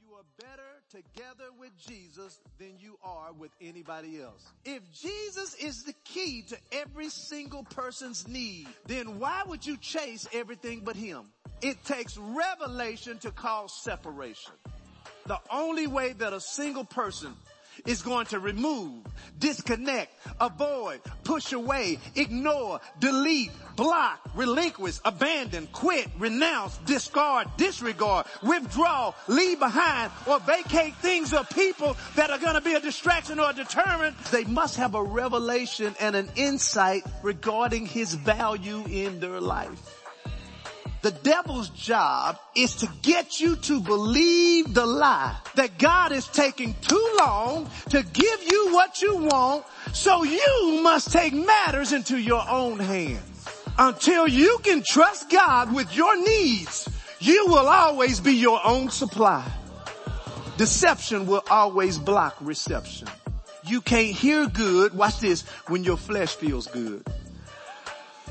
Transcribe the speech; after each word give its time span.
you 0.00 0.14
are 0.14 0.24
better 0.38 0.62
together 0.90 1.50
with 1.58 1.70
Jesus 1.78 2.38
than 2.58 2.72
you 2.78 2.98
are 3.02 3.32
with 3.32 3.50
anybody 3.60 4.20
else. 4.20 4.46
If 4.64 4.82
Jesus 4.92 5.54
is 5.54 5.84
the 5.84 5.94
key 6.04 6.44
to 6.48 6.58
every 6.72 7.08
single 7.08 7.64
person's 7.64 8.26
need, 8.28 8.68
then 8.86 9.18
why 9.18 9.42
would 9.46 9.66
you 9.66 9.76
chase 9.76 10.26
everything 10.32 10.80
but 10.84 10.96
him? 10.96 11.26
It 11.62 11.84
takes 11.84 12.16
revelation 12.16 13.18
to 13.18 13.30
cause 13.30 13.72
separation. 13.82 14.52
The 15.26 15.38
only 15.50 15.86
way 15.86 16.12
that 16.14 16.32
a 16.32 16.40
single 16.40 16.84
person 16.84 17.34
is 17.86 18.02
going 18.02 18.26
to 18.26 18.38
remove, 18.38 19.04
disconnect, 19.38 20.12
avoid, 20.40 21.00
push 21.24 21.52
away, 21.52 21.98
ignore, 22.14 22.80
delete, 22.98 23.50
block, 23.76 24.20
relinquish, 24.34 24.98
abandon, 25.04 25.66
quit, 25.72 26.08
renounce, 26.18 26.76
discard, 26.78 27.48
disregard, 27.56 28.26
withdraw, 28.42 29.12
leave 29.28 29.58
behind, 29.58 30.12
or 30.26 30.38
vacate 30.40 30.94
things 30.96 31.32
or 31.32 31.44
people 31.44 31.96
that 32.16 32.30
are 32.30 32.38
going 32.38 32.54
to 32.54 32.60
be 32.60 32.74
a 32.74 32.80
distraction 32.80 33.38
or 33.38 33.50
a 33.50 33.54
deterrent. 33.54 34.16
They 34.26 34.44
must 34.44 34.76
have 34.76 34.94
a 34.94 35.02
revelation 35.02 35.94
and 36.00 36.14
an 36.14 36.28
insight 36.36 37.02
regarding 37.22 37.86
his 37.86 38.14
value 38.14 38.84
in 38.86 39.20
their 39.20 39.40
life. 39.40 39.99
The 41.02 41.12
devil's 41.12 41.70
job 41.70 42.38
is 42.54 42.74
to 42.76 42.88
get 43.00 43.40
you 43.40 43.56
to 43.56 43.80
believe 43.80 44.74
the 44.74 44.84
lie 44.84 45.34
that 45.54 45.78
God 45.78 46.12
is 46.12 46.26
taking 46.26 46.74
too 46.82 47.16
long 47.18 47.70
to 47.88 48.02
give 48.02 48.42
you 48.52 48.72
what 48.72 49.00
you 49.00 49.16
want, 49.16 49.64
so 49.94 50.24
you 50.24 50.80
must 50.82 51.10
take 51.10 51.32
matters 51.32 51.92
into 51.92 52.18
your 52.18 52.44
own 52.46 52.78
hands. 52.78 53.48
Until 53.78 54.28
you 54.28 54.58
can 54.62 54.82
trust 54.82 55.30
God 55.30 55.74
with 55.74 55.96
your 55.96 56.22
needs, 56.22 56.86
you 57.18 57.46
will 57.46 57.66
always 57.66 58.20
be 58.20 58.34
your 58.34 58.60
own 58.62 58.90
supply. 58.90 59.50
Deception 60.58 61.26
will 61.26 61.42
always 61.48 61.98
block 61.98 62.36
reception. 62.42 63.08
You 63.66 63.80
can't 63.80 64.14
hear 64.14 64.46
good, 64.48 64.92
watch 64.94 65.18
this, 65.20 65.42
when 65.68 65.82
your 65.82 65.96
flesh 65.96 66.34
feels 66.34 66.66
good. 66.66 67.06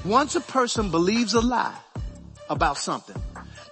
Once 0.05 0.35
a 0.35 0.41
person 0.41 0.91
believes 0.91 1.33
a 1.33 1.41
lie, 1.41 1.75
about 2.49 2.77
something. 2.77 3.15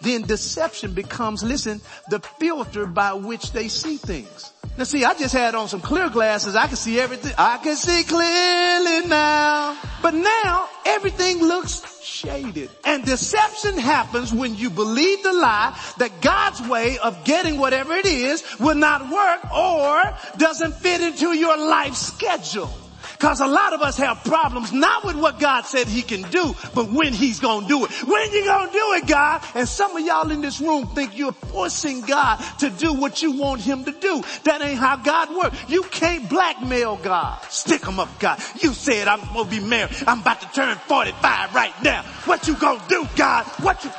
Then 0.02 0.22
deception 0.24 0.94
becomes, 0.94 1.44
listen, 1.44 1.82
the 2.10 2.20
filter 2.20 2.86
by 2.86 3.14
which 3.14 3.52
they 3.52 3.68
see 3.68 3.98
things. 3.98 4.54
Now 4.78 4.84
see, 4.84 5.04
I 5.04 5.16
just 5.16 5.34
had 5.34 5.56
on 5.56 5.68
some 5.68 5.82
clear 5.82 6.10
glasses. 6.10 6.56
I 6.56 6.68
can 6.68 6.76
see 6.76 7.00
everything. 7.00 7.34
I 7.38 7.58
can 7.58 7.76
see 7.76 8.04
clearly 8.04 9.08
now. 9.08 9.76
But 10.04 10.14
now 10.14 10.70
everything 10.86 11.40
looks 11.40 12.04
shaded. 12.04 12.70
And 12.86 13.04
deception 13.04 13.78
happens 13.78 14.32
when 14.32 14.56
you 14.56 14.70
believe 14.70 15.24
the 15.24 15.34
lie 15.34 15.76
that 15.98 16.22
God's 16.22 16.62
way 16.68 17.00
of 17.00 17.24
getting 17.26 17.58
whatever 17.58 17.94
it 17.96 18.06
is 18.06 18.44
will 18.60 18.76
not 18.76 19.10
work 19.10 19.52
or 19.52 20.02
doesn't 20.38 20.76
fit 20.76 21.02
into 21.02 21.34
your 21.34 21.58
life 21.58 21.96
schedule. 21.96 22.72
Cause 23.20 23.42
a 23.42 23.48
lot 23.48 23.74
of 23.74 23.82
us 23.82 23.98
have 23.98 24.24
problems 24.24 24.72
not 24.72 25.04
with 25.04 25.16
what 25.16 25.40
God 25.40 25.62
said 25.62 25.88
he 25.88 26.04
can 26.04 26.22
do, 26.30 26.56
but 26.76 26.92
when 26.92 27.14
he's 27.14 27.40
gonna 27.40 27.68
do 27.68 27.86
it. 27.86 27.92
When 28.08 28.32
you 28.32 28.46
gonna 28.46 28.72
do 28.72 28.94
it, 28.94 29.08
God? 29.08 29.44
And 29.56 29.68
some 29.68 29.96
of 29.96 30.06
y'all 30.06 30.30
in 30.32 30.42
this 30.42 30.62
room 30.62 30.88
think 30.88 31.18
you're 31.18 31.32
forcing 31.32 32.02
God 32.02 32.38
to 32.60 32.70
do 32.70 32.94
what 32.94 33.24
you 33.24 33.32
want 33.32 33.62
him 33.62 33.86
to 33.86 33.92
do. 33.92 34.24
That 34.44 34.62
ain't 34.62 34.80
how 34.80 34.98
God 34.98 35.36
works. 35.36 35.58
You 35.68 35.84
can't 35.84 36.30
blackmail 36.30 36.98
God. 36.98 37.42
Stick 37.50 37.86
him 37.86 38.00
up, 38.00 38.20
God. 38.20 38.40
You 38.62 38.74
said 38.74 39.08
I'm 39.08 39.22
gonna 39.34 39.50
be 39.50 39.60
married. 39.60 39.96
I'm 40.06 40.22
about 40.22 40.42
to 40.42 40.48
turn 40.54 40.76
45 40.76 41.56
right 41.56 41.74
now. 41.84 42.04
What 42.26 42.48
you 42.48 42.56
gonna 42.56 42.84
do, 42.88 43.08
God? 43.16 43.46
What 43.62 43.84
you, 43.84 43.92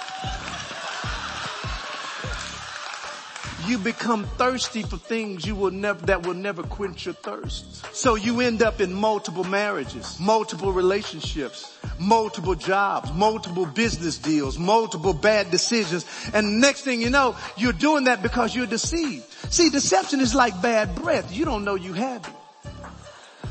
you 3.69 3.79
become 3.79 4.25
thirsty 4.39 4.83
for 4.83 4.97
things 4.97 5.47
you 5.47 5.55
will 5.55 5.71
never, 5.71 6.05
that 6.07 6.27
will 6.27 6.35
never 6.35 6.63
quench 6.63 7.05
your 7.05 7.15
thirst. 7.15 7.95
So 7.95 8.15
you 8.15 8.41
end 8.41 8.63
up 8.63 8.81
in 8.81 8.93
multiple 8.93 9.45
marriages, 9.45 10.19
multiple 10.19 10.73
relationships, 10.73 11.79
multiple 11.99 12.55
jobs, 12.55 13.13
multiple 13.13 13.67
business 13.67 14.19
deals, 14.19 14.59
multiple 14.59 15.13
bad 15.13 15.51
decisions. 15.51 16.07
And 16.33 16.61
next 16.61 16.83
thing 16.83 17.03
you 17.03 17.11
know, 17.11 17.37
you're 17.57 17.73
doing 17.73 18.05
that 18.05 18.23
because 18.23 18.57
you're 18.57 18.67
deceived. 18.67 19.25
See, 19.53 19.69
deception 19.71 20.21
is 20.21 20.35
like 20.35 20.61
bad 20.63 20.95
breath. 20.95 21.35
You 21.35 21.45
don't 21.45 21.65
know 21.65 21.75
you 21.75 21.93
have 21.93 22.27
it. 22.27 23.51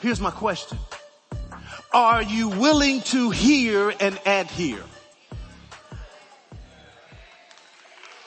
Here's 0.00 0.20
my 0.20 0.30
question. 0.30 0.78
Are 1.92 2.22
you 2.22 2.50
willing 2.50 3.00
to 3.02 3.30
hear 3.30 3.92
and 3.98 4.20
adhere? 4.26 4.84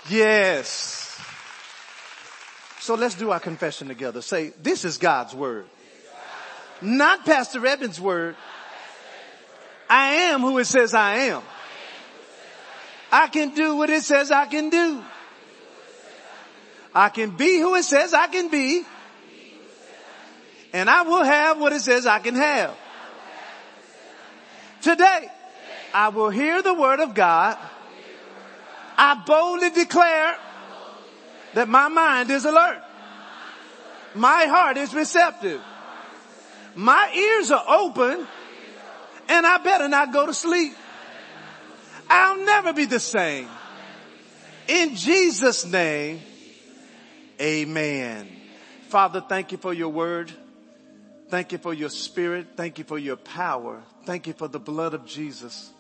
Yes. 0.10 1.22
So 2.80 2.96
let's 2.96 3.16
do 3.16 3.32
our 3.32 3.40
confession 3.40 3.88
together. 3.88 4.22
Say, 4.22 4.52
this 4.62 4.84
is 4.84 4.98
God's 4.98 5.36
word. 5.36 5.66
Not 6.82 7.26
Pastor 7.26 7.66
Evans' 7.66 8.00
word. 8.00 8.36
I 9.90 10.14
am 10.32 10.42
who 10.42 10.58
it 10.58 10.66
says 10.66 10.94
I 10.94 11.16
am. 11.16 11.44
I 13.12 13.28
can 13.28 13.54
do 13.54 13.76
what 13.76 13.90
it 13.90 14.04
says 14.04 14.32
I 14.32 14.46
can 14.46 14.70
do. 14.70 15.04
I 16.94 17.10
can 17.10 17.32
be 17.32 17.60
who 17.60 17.76
it 17.76 17.84
says 17.84 18.14
I 18.14 18.28
can 18.28 18.50
be. 18.50 18.84
And 20.74 20.90
I 20.90 21.02
will 21.02 21.24
have 21.24 21.60
what 21.60 21.74
it 21.74 21.82
says 21.82 22.06
I 22.06 22.20
can 22.20 22.36
have. 22.36 22.76
Today, 24.82 25.28
I 25.94 26.10
will 26.10 26.30
hear 26.30 26.62
the 26.62 26.74
word 26.74 27.00
of 27.00 27.14
God 27.14 27.58
I 29.02 29.16
boldly 29.26 29.70
declare 29.70 30.36
that 31.54 31.70
my 31.70 31.88
mind 31.88 32.30
is 32.30 32.44
alert. 32.44 32.84
My 34.14 34.46
heart 34.46 34.76
is 34.76 34.94
receptive. 34.94 35.62
My 36.76 37.10
ears 37.16 37.50
are 37.50 37.64
open 37.66 38.28
and 39.30 39.46
I 39.48 39.58
better 39.60 39.88
not 39.88 40.12
go 40.12 40.26
to 40.26 40.34
sleep. 40.34 40.74
I'll 42.10 42.44
never 42.44 42.74
be 42.74 42.84
the 42.84 43.00
same. 43.00 43.48
In 44.68 44.96
Jesus 44.96 45.66
name, 45.66 46.20
amen. 47.40 48.30
Father, 48.90 49.22
thank 49.22 49.54
you 49.54 49.58
for 49.58 49.74
your 49.74 49.90
word. 49.90 50.30
Thank 51.30 51.54
you 51.54 51.58
for 51.58 51.74
your 51.74 51.90
spirit. 51.90 52.48
Thank 52.58 52.80
you 52.80 52.84
for 52.84 52.98
your 52.98 53.16
power. 53.16 53.82
Thank 54.04 54.28
you 54.28 54.34
for 54.34 54.50
the 54.50 54.60
blood 54.60 54.94
of 54.94 55.06
Jesus. 55.06 55.72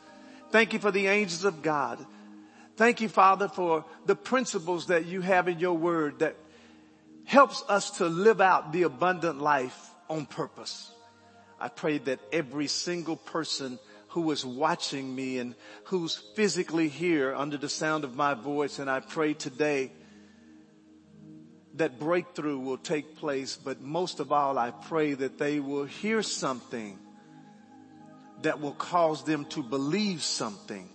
Thank 0.52 0.72
you 0.72 0.80
for 0.80 0.92
the 0.92 1.08
angels 1.08 1.44
of 1.44 1.62
God. 1.62 2.06
Thank 2.80 3.02
you, 3.02 3.10
Father, 3.10 3.50
for 3.50 3.84
the 4.06 4.16
principles 4.16 4.86
that 4.86 5.06
you 5.06 5.20
have 5.20 5.50
in 5.50 5.60
your 5.60 5.74
word 5.74 6.20
that 6.20 6.38
helps 7.26 7.62
us 7.68 7.98
to 7.98 8.06
live 8.06 8.40
out 8.40 8.72
the 8.72 8.84
abundant 8.84 9.42
life 9.42 9.90
on 10.10 10.26
purpose. 10.26 10.90
I 11.60 11.68
pray 11.68 11.98
that 11.98 12.22
every 12.32 12.68
single 12.68 13.18
person 13.18 13.80
who 14.12 14.32
is 14.32 14.46
watching 14.46 15.14
me 15.14 15.40
and 15.40 15.56
who's 15.88 16.16
physically 16.38 16.88
here 16.88 17.36
under 17.36 17.58
the 17.58 17.68
sound 17.68 18.06
of 18.06 18.16
my 18.16 18.34
voice, 18.34 18.80
and 18.80 18.90
I 18.90 19.02
pray 19.02 19.34
today 19.34 19.92
that 21.74 22.00
breakthrough 22.00 22.60
will 22.60 22.78
take 22.78 23.18
place, 23.18 23.58
but 23.58 23.82
most 23.82 24.22
of 24.22 24.32
all, 24.32 24.58
I 24.58 24.72
pray 24.72 25.16
that 25.16 25.38
they 25.38 25.60
will 25.60 25.84
hear 25.84 26.24
something 26.24 26.98
that 28.42 28.62
will 28.62 28.72
cause 28.72 29.26
them 29.26 29.44
to 29.48 29.64
believe 29.64 30.24
something 30.24 30.90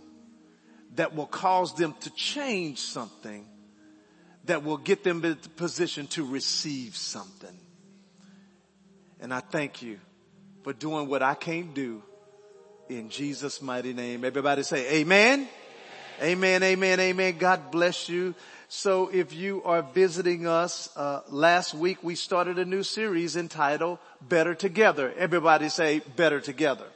that 0.96 1.14
will 1.14 1.26
cause 1.26 1.74
them 1.74 1.94
to 2.00 2.10
change 2.10 2.78
something 2.78 3.46
that 4.44 4.62
will 4.62 4.76
get 4.76 5.02
them 5.02 5.24
in 5.24 5.38
the 5.42 5.48
position 5.50 6.06
to 6.08 6.24
receive 6.24 6.96
something. 6.96 7.56
And 9.20 9.32
I 9.32 9.40
thank 9.40 9.82
you 9.82 9.98
for 10.62 10.72
doing 10.72 11.08
what 11.08 11.22
I 11.22 11.34
can't 11.34 11.74
do 11.74 12.02
in 12.88 13.08
Jesus 13.08 13.62
mighty 13.62 13.94
name. 13.94 14.24
Everybody 14.24 14.62
say 14.62 15.00
amen. 15.00 15.48
Amen, 16.22 16.62
amen, 16.62 17.00
amen. 17.00 17.38
God 17.38 17.70
bless 17.72 18.08
you. 18.08 18.34
So 18.68 19.08
if 19.12 19.34
you 19.34 19.62
are 19.64 19.82
visiting 19.82 20.46
us, 20.46 20.94
uh, 20.96 21.22
last 21.28 21.74
week 21.74 21.98
we 22.02 22.14
started 22.14 22.58
a 22.58 22.64
new 22.64 22.82
series 22.82 23.36
entitled 23.36 23.98
Better 24.20 24.54
Together. 24.54 25.12
Everybody 25.16 25.68
say 25.68 26.00
Better 26.16 26.40
Together. 26.40 26.86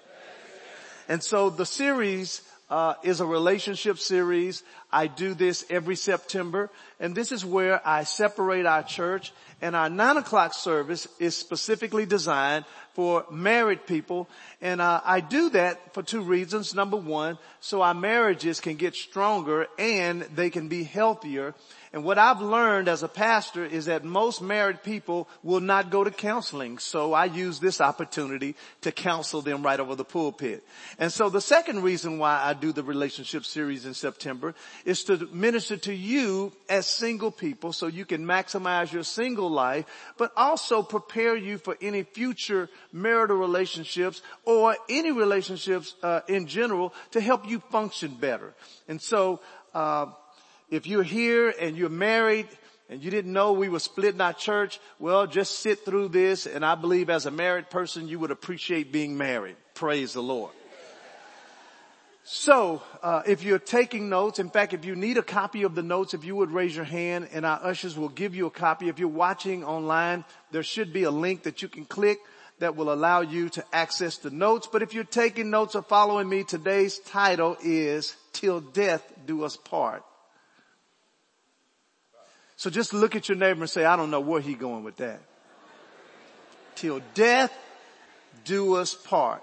And 1.08 1.22
so 1.22 1.50
the 1.50 1.66
series 1.66 2.42
uh, 2.70 2.94
is 3.02 3.20
a 3.20 3.26
relationship 3.26 3.98
series. 3.98 4.62
I 4.92 5.06
do 5.06 5.34
this 5.34 5.64
every 5.70 5.96
September, 5.96 6.70
and 7.00 7.14
this 7.14 7.32
is 7.32 7.44
where 7.44 7.80
I 7.86 8.04
separate 8.04 8.66
our 8.66 8.82
church. 8.82 9.32
And 9.60 9.74
our 9.74 9.90
nine 9.90 10.16
o'clock 10.16 10.54
service 10.54 11.08
is 11.18 11.36
specifically 11.36 12.06
designed 12.06 12.64
for 12.94 13.24
married 13.30 13.86
people, 13.86 14.28
and 14.60 14.80
uh, 14.80 15.00
I 15.04 15.20
do 15.20 15.50
that 15.50 15.94
for 15.94 16.02
two 16.02 16.20
reasons. 16.20 16.74
Number 16.74 16.96
one, 16.96 17.38
so 17.60 17.82
our 17.82 17.94
marriages 17.94 18.58
can 18.58 18.74
get 18.74 18.96
stronger 18.96 19.68
and 19.78 20.22
they 20.22 20.50
can 20.50 20.68
be 20.68 20.82
healthier. 20.82 21.54
And 21.92 22.04
what 22.04 22.18
I've 22.18 22.40
learned 22.40 22.88
as 22.88 23.02
a 23.02 23.08
pastor 23.08 23.64
is 23.64 23.86
that 23.86 24.04
most 24.04 24.42
married 24.42 24.82
people 24.82 25.28
will 25.42 25.60
not 25.60 25.90
go 25.90 26.04
to 26.04 26.10
counseling. 26.10 26.78
So 26.78 27.14
I 27.14 27.26
use 27.26 27.60
this 27.60 27.80
opportunity 27.80 28.56
to 28.82 28.92
counsel 28.92 29.42
them 29.42 29.62
right 29.62 29.80
over 29.80 29.94
the 29.94 30.04
pulpit. 30.04 30.64
And 30.98 31.10
so 31.10 31.30
the 31.30 31.40
second 31.40 31.82
reason 31.82 32.18
why 32.18 32.42
I 32.44 32.52
do 32.52 32.72
the 32.72 32.82
relationship 32.82 33.46
series 33.46 33.86
in 33.86 33.94
September 33.94 34.54
is 34.84 35.04
to 35.04 35.28
minister 35.32 35.76
to 35.78 35.94
you 35.94 36.52
as 36.68 36.86
single 36.86 37.30
people 37.30 37.72
so 37.72 37.86
you 37.86 38.04
can 38.04 38.24
maximize 38.26 38.92
your 38.92 39.04
single 39.04 39.47
life, 39.48 39.84
but 40.16 40.32
also 40.36 40.82
prepare 40.82 41.36
you 41.36 41.58
for 41.58 41.76
any 41.80 42.02
future 42.02 42.68
marital 42.92 43.36
relationships 43.36 44.22
or 44.44 44.76
any 44.88 45.12
relationships 45.12 45.94
uh, 46.02 46.20
in 46.28 46.46
general 46.46 46.94
to 47.10 47.20
help 47.20 47.48
you 47.48 47.60
function 47.70 48.14
better. 48.14 48.54
And 48.88 49.00
so, 49.00 49.40
uh, 49.74 50.06
if 50.70 50.86
you're 50.86 51.02
here 51.02 51.54
and 51.58 51.76
you're 51.76 51.88
married 51.88 52.48
and 52.90 53.02
you 53.02 53.10
didn't 53.10 53.32
know 53.32 53.52
we 53.52 53.68
were 53.68 53.78
splitting 53.78 54.20
our 54.20 54.32
church, 54.32 54.80
well, 54.98 55.26
just 55.26 55.60
sit 55.60 55.84
through 55.84 56.08
this 56.08 56.46
and 56.46 56.64
I 56.64 56.74
believe 56.74 57.10
as 57.10 57.26
a 57.26 57.30
married 57.30 57.70
person 57.70 58.08
you 58.08 58.18
would 58.18 58.30
appreciate 58.30 58.92
being 58.92 59.16
married. 59.16 59.56
Praise 59.74 60.12
the 60.12 60.22
Lord. 60.22 60.52
So, 62.30 62.82
uh, 63.02 63.22
if 63.26 63.42
you're 63.42 63.58
taking 63.58 64.10
notes, 64.10 64.38
in 64.38 64.50
fact, 64.50 64.74
if 64.74 64.84
you 64.84 64.94
need 64.94 65.16
a 65.16 65.22
copy 65.22 65.62
of 65.62 65.74
the 65.74 65.82
notes, 65.82 66.12
if 66.12 66.26
you 66.26 66.36
would 66.36 66.50
raise 66.50 66.76
your 66.76 66.84
hand 66.84 67.30
and 67.32 67.46
our 67.46 67.58
ushers 67.64 67.96
will 67.96 68.10
give 68.10 68.34
you 68.34 68.44
a 68.44 68.50
copy. 68.50 68.90
If 68.90 68.98
you're 68.98 69.08
watching 69.08 69.64
online, 69.64 70.26
there 70.50 70.62
should 70.62 70.92
be 70.92 71.04
a 71.04 71.10
link 71.10 71.44
that 71.44 71.62
you 71.62 71.68
can 71.68 71.86
click 71.86 72.18
that 72.58 72.76
will 72.76 72.92
allow 72.92 73.22
you 73.22 73.48
to 73.48 73.64
access 73.72 74.18
the 74.18 74.28
notes. 74.28 74.68
But 74.70 74.82
if 74.82 74.92
you're 74.92 75.04
taking 75.04 75.48
notes 75.48 75.74
or 75.74 75.80
following 75.80 76.28
me, 76.28 76.44
today's 76.44 76.98
title 76.98 77.56
is 77.64 78.14
Till 78.34 78.60
Death 78.60 79.10
Do 79.24 79.44
Us 79.44 79.56
Part. 79.56 80.04
So 82.56 82.68
just 82.68 82.92
look 82.92 83.16
at 83.16 83.30
your 83.30 83.38
neighbor 83.38 83.62
and 83.62 83.70
say, 83.70 83.86
I 83.86 83.96
don't 83.96 84.10
know 84.10 84.20
where 84.20 84.42
he 84.42 84.52
going 84.52 84.84
with 84.84 84.98
that. 84.98 85.22
Till 86.74 87.00
death 87.14 87.56
do 88.44 88.74
us 88.74 88.94
part. 88.94 89.42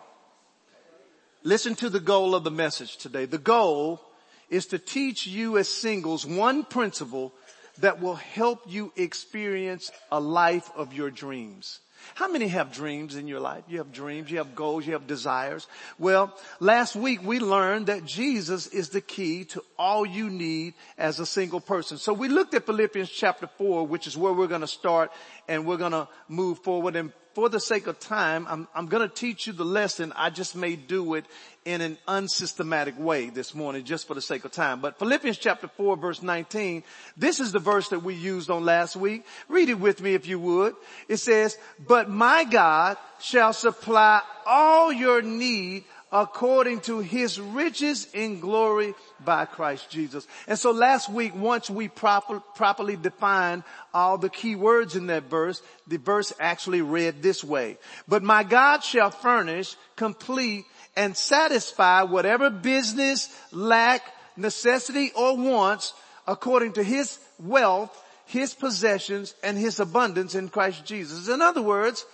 Listen 1.45 1.75
to 1.75 1.91
the 1.91 1.99
goal 1.99 2.33
of 2.33 2.43
the 2.43 2.49
message 2.49 2.97
today. 2.97 3.25
The 3.25 3.37
goal 3.37 4.01
is 4.49 4.65
to 4.67 4.79
teach 4.79 5.27
you 5.27 5.59
as 5.59 5.69
singles 5.69 6.25
one 6.25 6.63
principle 6.63 7.33
that 7.77 8.01
will 8.01 8.15
help 8.15 8.63
you 8.67 8.91
experience 8.95 9.91
a 10.11 10.19
life 10.19 10.71
of 10.75 10.91
your 10.91 11.11
dreams. 11.11 11.81
How 12.15 12.27
many 12.27 12.47
have 12.47 12.71
dreams 12.71 13.15
in 13.15 13.27
your 13.27 13.39
life? 13.39 13.63
You 13.67 13.79
have 13.79 13.91
dreams, 13.91 14.29
you 14.29 14.37
have 14.37 14.55
goals, 14.55 14.85
you 14.85 14.93
have 14.93 15.07
desires. 15.07 15.67
Well, 15.97 16.35
last 16.59 16.95
week 16.95 17.23
we 17.23 17.39
learned 17.39 17.87
that 17.87 18.05
Jesus 18.05 18.67
is 18.67 18.89
the 18.89 19.01
key 19.01 19.45
to 19.45 19.63
all 19.77 20.05
you 20.05 20.29
need 20.29 20.73
as 20.97 21.19
a 21.19 21.25
single 21.25 21.61
person. 21.61 21.97
So 21.97 22.13
we 22.13 22.27
looked 22.27 22.53
at 22.53 22.65
Philippians 22.65 23.09
chapter 23.09 23.47
4, 23.57 23.87
which 23.87 24.07
is 24.07 24.17
where 24.17 24.33
we're 24.33 24.47
going 24.47 24.61
to 24.61 24.67
start 24.67 25.11
and 25.47 25.65
we're 25.65 25.77
going 25.77 25.91
to 25.91 26.07
move 26.27 26.59
forward. 26.59 26.95
And 26.95 27.11
for 27.33 27.49
the 27.49 27.59
sake 27.59 27.87
of 27.87 27.99
time, 27.99 28.47
I'm, 28.49 28.67
I'm 28.73 28.87
going 28.87 29.07
to 29.07 29.13
teach 29.13 29.45
you 29.45 29.53
the 29.53 29.65
lesson. 29.65 30.13
I 30.15 30.29
just 30.29 30.55
may 30.55 30.77
do 30.77 31.15
it 31.15 31.25
in 31.65 31.81
an 31.81 31.97
unsystematic 32.07 32.97
way 32.97 33.29
this 33.29 33.53
morning 33.53 33.83
just 33.83 34.07
for 34.07 34.13
the 34.13 34.21
sake 34.21 34.45
of 34.45 34.51
time. 34.51 34.79
But 34.79 34.99
Philippians 34.99 35.37
chapter 35.37 35.67
4 35.67 35.97
verse 35.97 36.21
19, 36.21 36.83
this 37.17 37.39
is 37.39 37.51
the 37.51 37.59
verse 37.59 37.89
that 37.89 38.03
we 38.03 38.13
used 38.13 38.49
on 38.49 38.63
last 38.63 38.95
week. 38.95 39.25
Read 39.49 39.69
it 39.69 39.79
with 39.79 40.01
me 40.01 40.13
if 40.13 40.27
you 40.27 40.39
would. 40.39 40.75
It 41.09 41.17
says, 41.17 41.57
but 41.85 42.09
my 42.09 42.45
God 42.45 42.97
shall 43.19 43.51
supply 43.51 44.21
all 44.45 44.93
your 44.93 45.21
need 45.21 45.83
according 46.15 46.79
to 46.79 46.99
his 46.99 47.41
riches 47.41 48.07
in 48.13 48.39
glory 48.39 48.93
by 49.25 49.43
Christ 49.43 49.89
Jesus. 49.89 50.25
And 50.47 50.57
so 50.57 50.71
last 50.71 51.09
week, 51.09 51.35
once 51.35 51.69
we 51.69 51.89
proper, 51.89 52.39
properly 52.55 52.95
defined 52.95 53.63
all 53.93 54.17
the 54.17 54.29
key 54.29 54.55
words 54.55 54.95
in 54.95 55.07
that 55.07 55.23
verse, 55.23 55.61
the 55.87 55.97
verse 55.97 56.31
actually 56.39 56.81
read 56.81 57.21
this 57.21 57.43
way. 57.43 57.77
But 58.07 58.23
my 58.23 58.43
God 58.43 58.81
shall 58.81 59.11
furnish, 59.11 59.75
complete, 59.97 60.63
and 60.95 61.17
satisfy 61.17 62.03
whatever 62.03 62.49
business, 62.49 63.27
lack, 63.51 64.01
necessity, 64.37 65.11
or 65.17 65.35
wants 65.35 65.93
according 66.27 66.71
to 66.73 66.83
his 66.83 67.19
wealth, 67.39 67.91
his 68.23 68.53
possessions, 68.53 69.35
and 69.43 69.57
his 69.57 69.81
abundance 69.81 70.33
in 70.33 70.47
Christ 70.47 70.85
Jesus. 70.85 71.27
In 71.27 71.41
other 71.41 71.61
words, 71.61 72.05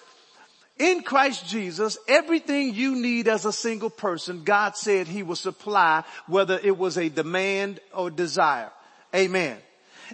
in 0.82 1.04
Christ 1.04 1.48
Jesus, 1.48 2.00
everything 2.08 2.74
you 2.74 2.96
need 2.96 3.28
as 3.28 3.46
a 3.46 3.54
single 3.54 3.92
person, 3.92 4.44
God 4.44 4.76
said 4.76 5.08
he 5.08 5.22
will 5.22 5.36
supply 5.36 6.04
whether 6.26 6.60
it 6.62 6.76
was 6.76 6.98
a 6.98 7.08
demand 7.08 7.80
or 7.94 8.10
desire. 8.10 8.72
Amen. 9.14 9.58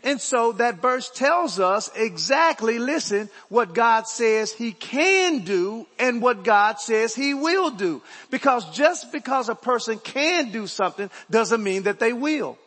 And 0.04 0.20
so 0.20 0.52
that 0.54 0.82
verse 0.82 1.10
tells 1.10 1.58
us 1.58 1.90
exactly, 1.96 2.80
listen, 2.80 3.30
what 3.48 3.74
God 3.74 4.10
says 4.10 4.52
he 4.52 4.74
can 4.74 5.40
do 5.40 5.88
and 5.98 6.22
what 6.22 6.44
God 6.44 6.82
says 6.82 7.16
he 7.16 7.34
will 7.34 7.72
do. 7.72 8.02
Because 8.30 8.70
just 8.72 9.14
because 9.14 9.48
a 9.48 9.56
person 9.56 10.00
can 10.00 10.52
do 10.52 10.68
something 10.68 11.10
doesn't 11.32 11.64
mean 11.64 11.84
that 11.84 12.00
they 12.00 12.12
will. 12.12 12.58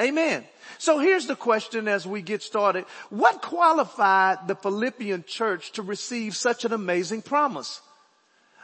Amen. 0.00 0.44
So 0.80 0.98
here's 0.98 1.26
the 1.26 1.36
question 1.36 1.88
as 1.88 2.06
we 2.06 2.22
get 2.22 2.42
started. 2.42 2.86
What 3.10 3.42
qualified 3.42 4.48
the 4.48 4.54
Philippian 4.54 5.24
church 5.26 5.72
to 5.72 5.82
receive 5.82 6.34
such 6.34 6.64
an 6.64 6.72
amazing 6.72 7.20
promise? 7.20 7.82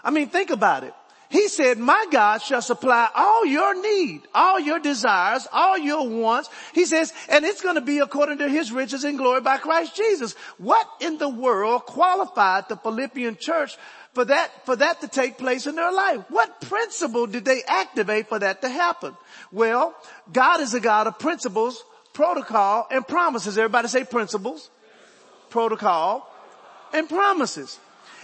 I 0.02 0.10
mean, 0.10 0.30
think 0.30 0.48
about 0.48 0.82
it. 0.82 0.94
He 1.28 1.48
said, 1.48 1.76
my 1.76 2.06
God 2.10 2.40
shall 2.40 2.62
supply 2.62 3.10
all 3.14 3.44
your 3.44 3.82
need, 3.82 4.22
all 4.34 4.58
your 4.58 4.78
desires, 4.78 5.46
all 5.52 5.76
your 5.76 6.08
wants. 6.08 6.48
He 6.72 6.86
says, 6.86 7.12
and 7.28 7.44
it's 7.44 7.60
going 7.60 7.74
to 7.74 7.82
be 7.82 7.98
according 7.98 8.38
to 8.38 8.48
his 8.48 8.72
riches 8.72 9.04
and 9.04 9.18
glory 9.18 9.42
by 9.42 9.58
Christ 9.58 9.94
Jesus. 9.94 10.34
What 10.56 10.88
in 11.02 11.18
the 11.18 11.28
world 11.28 11.84
qualified 11.84 12.70
the 12.70 12.78
Philippian 12.78 13.36
church 13.36 13.76
for 14.14 14.24
that, 14.24 14.64
for 14.64 14.76
that 14.76 15.02
to 15.02 15.08
take 15.08 15.36
place 15.36 15.66
in 15.66 15.74
their 15.74 15.92
life? 15.92 16.24
What 16.30 16.62
principle 16.62 17.26
did 17.26 17.44
they 17.44 17.62
activate 17.62 18.30
for 18.30 18.38
that 18.38 18.62
to 18.62 18.70
happen? 18.70 19.14
Well, 19.52 19.94
God 20.32 20.62
is 20.62 20.72
a 20.72 20.80
God 20.80 21.08
of 21.08 21.18
principles, 21.18 21.84
protocol, 22.16 22.88
and 22.90 23.06
promises. 23.06 23.58
Everybody 23.58 23.88
say 23.88 24.02
principles, 24.04 24.70
protocol, 25.50 26.26
and 26.94 27.08
promises. 27.08 27.78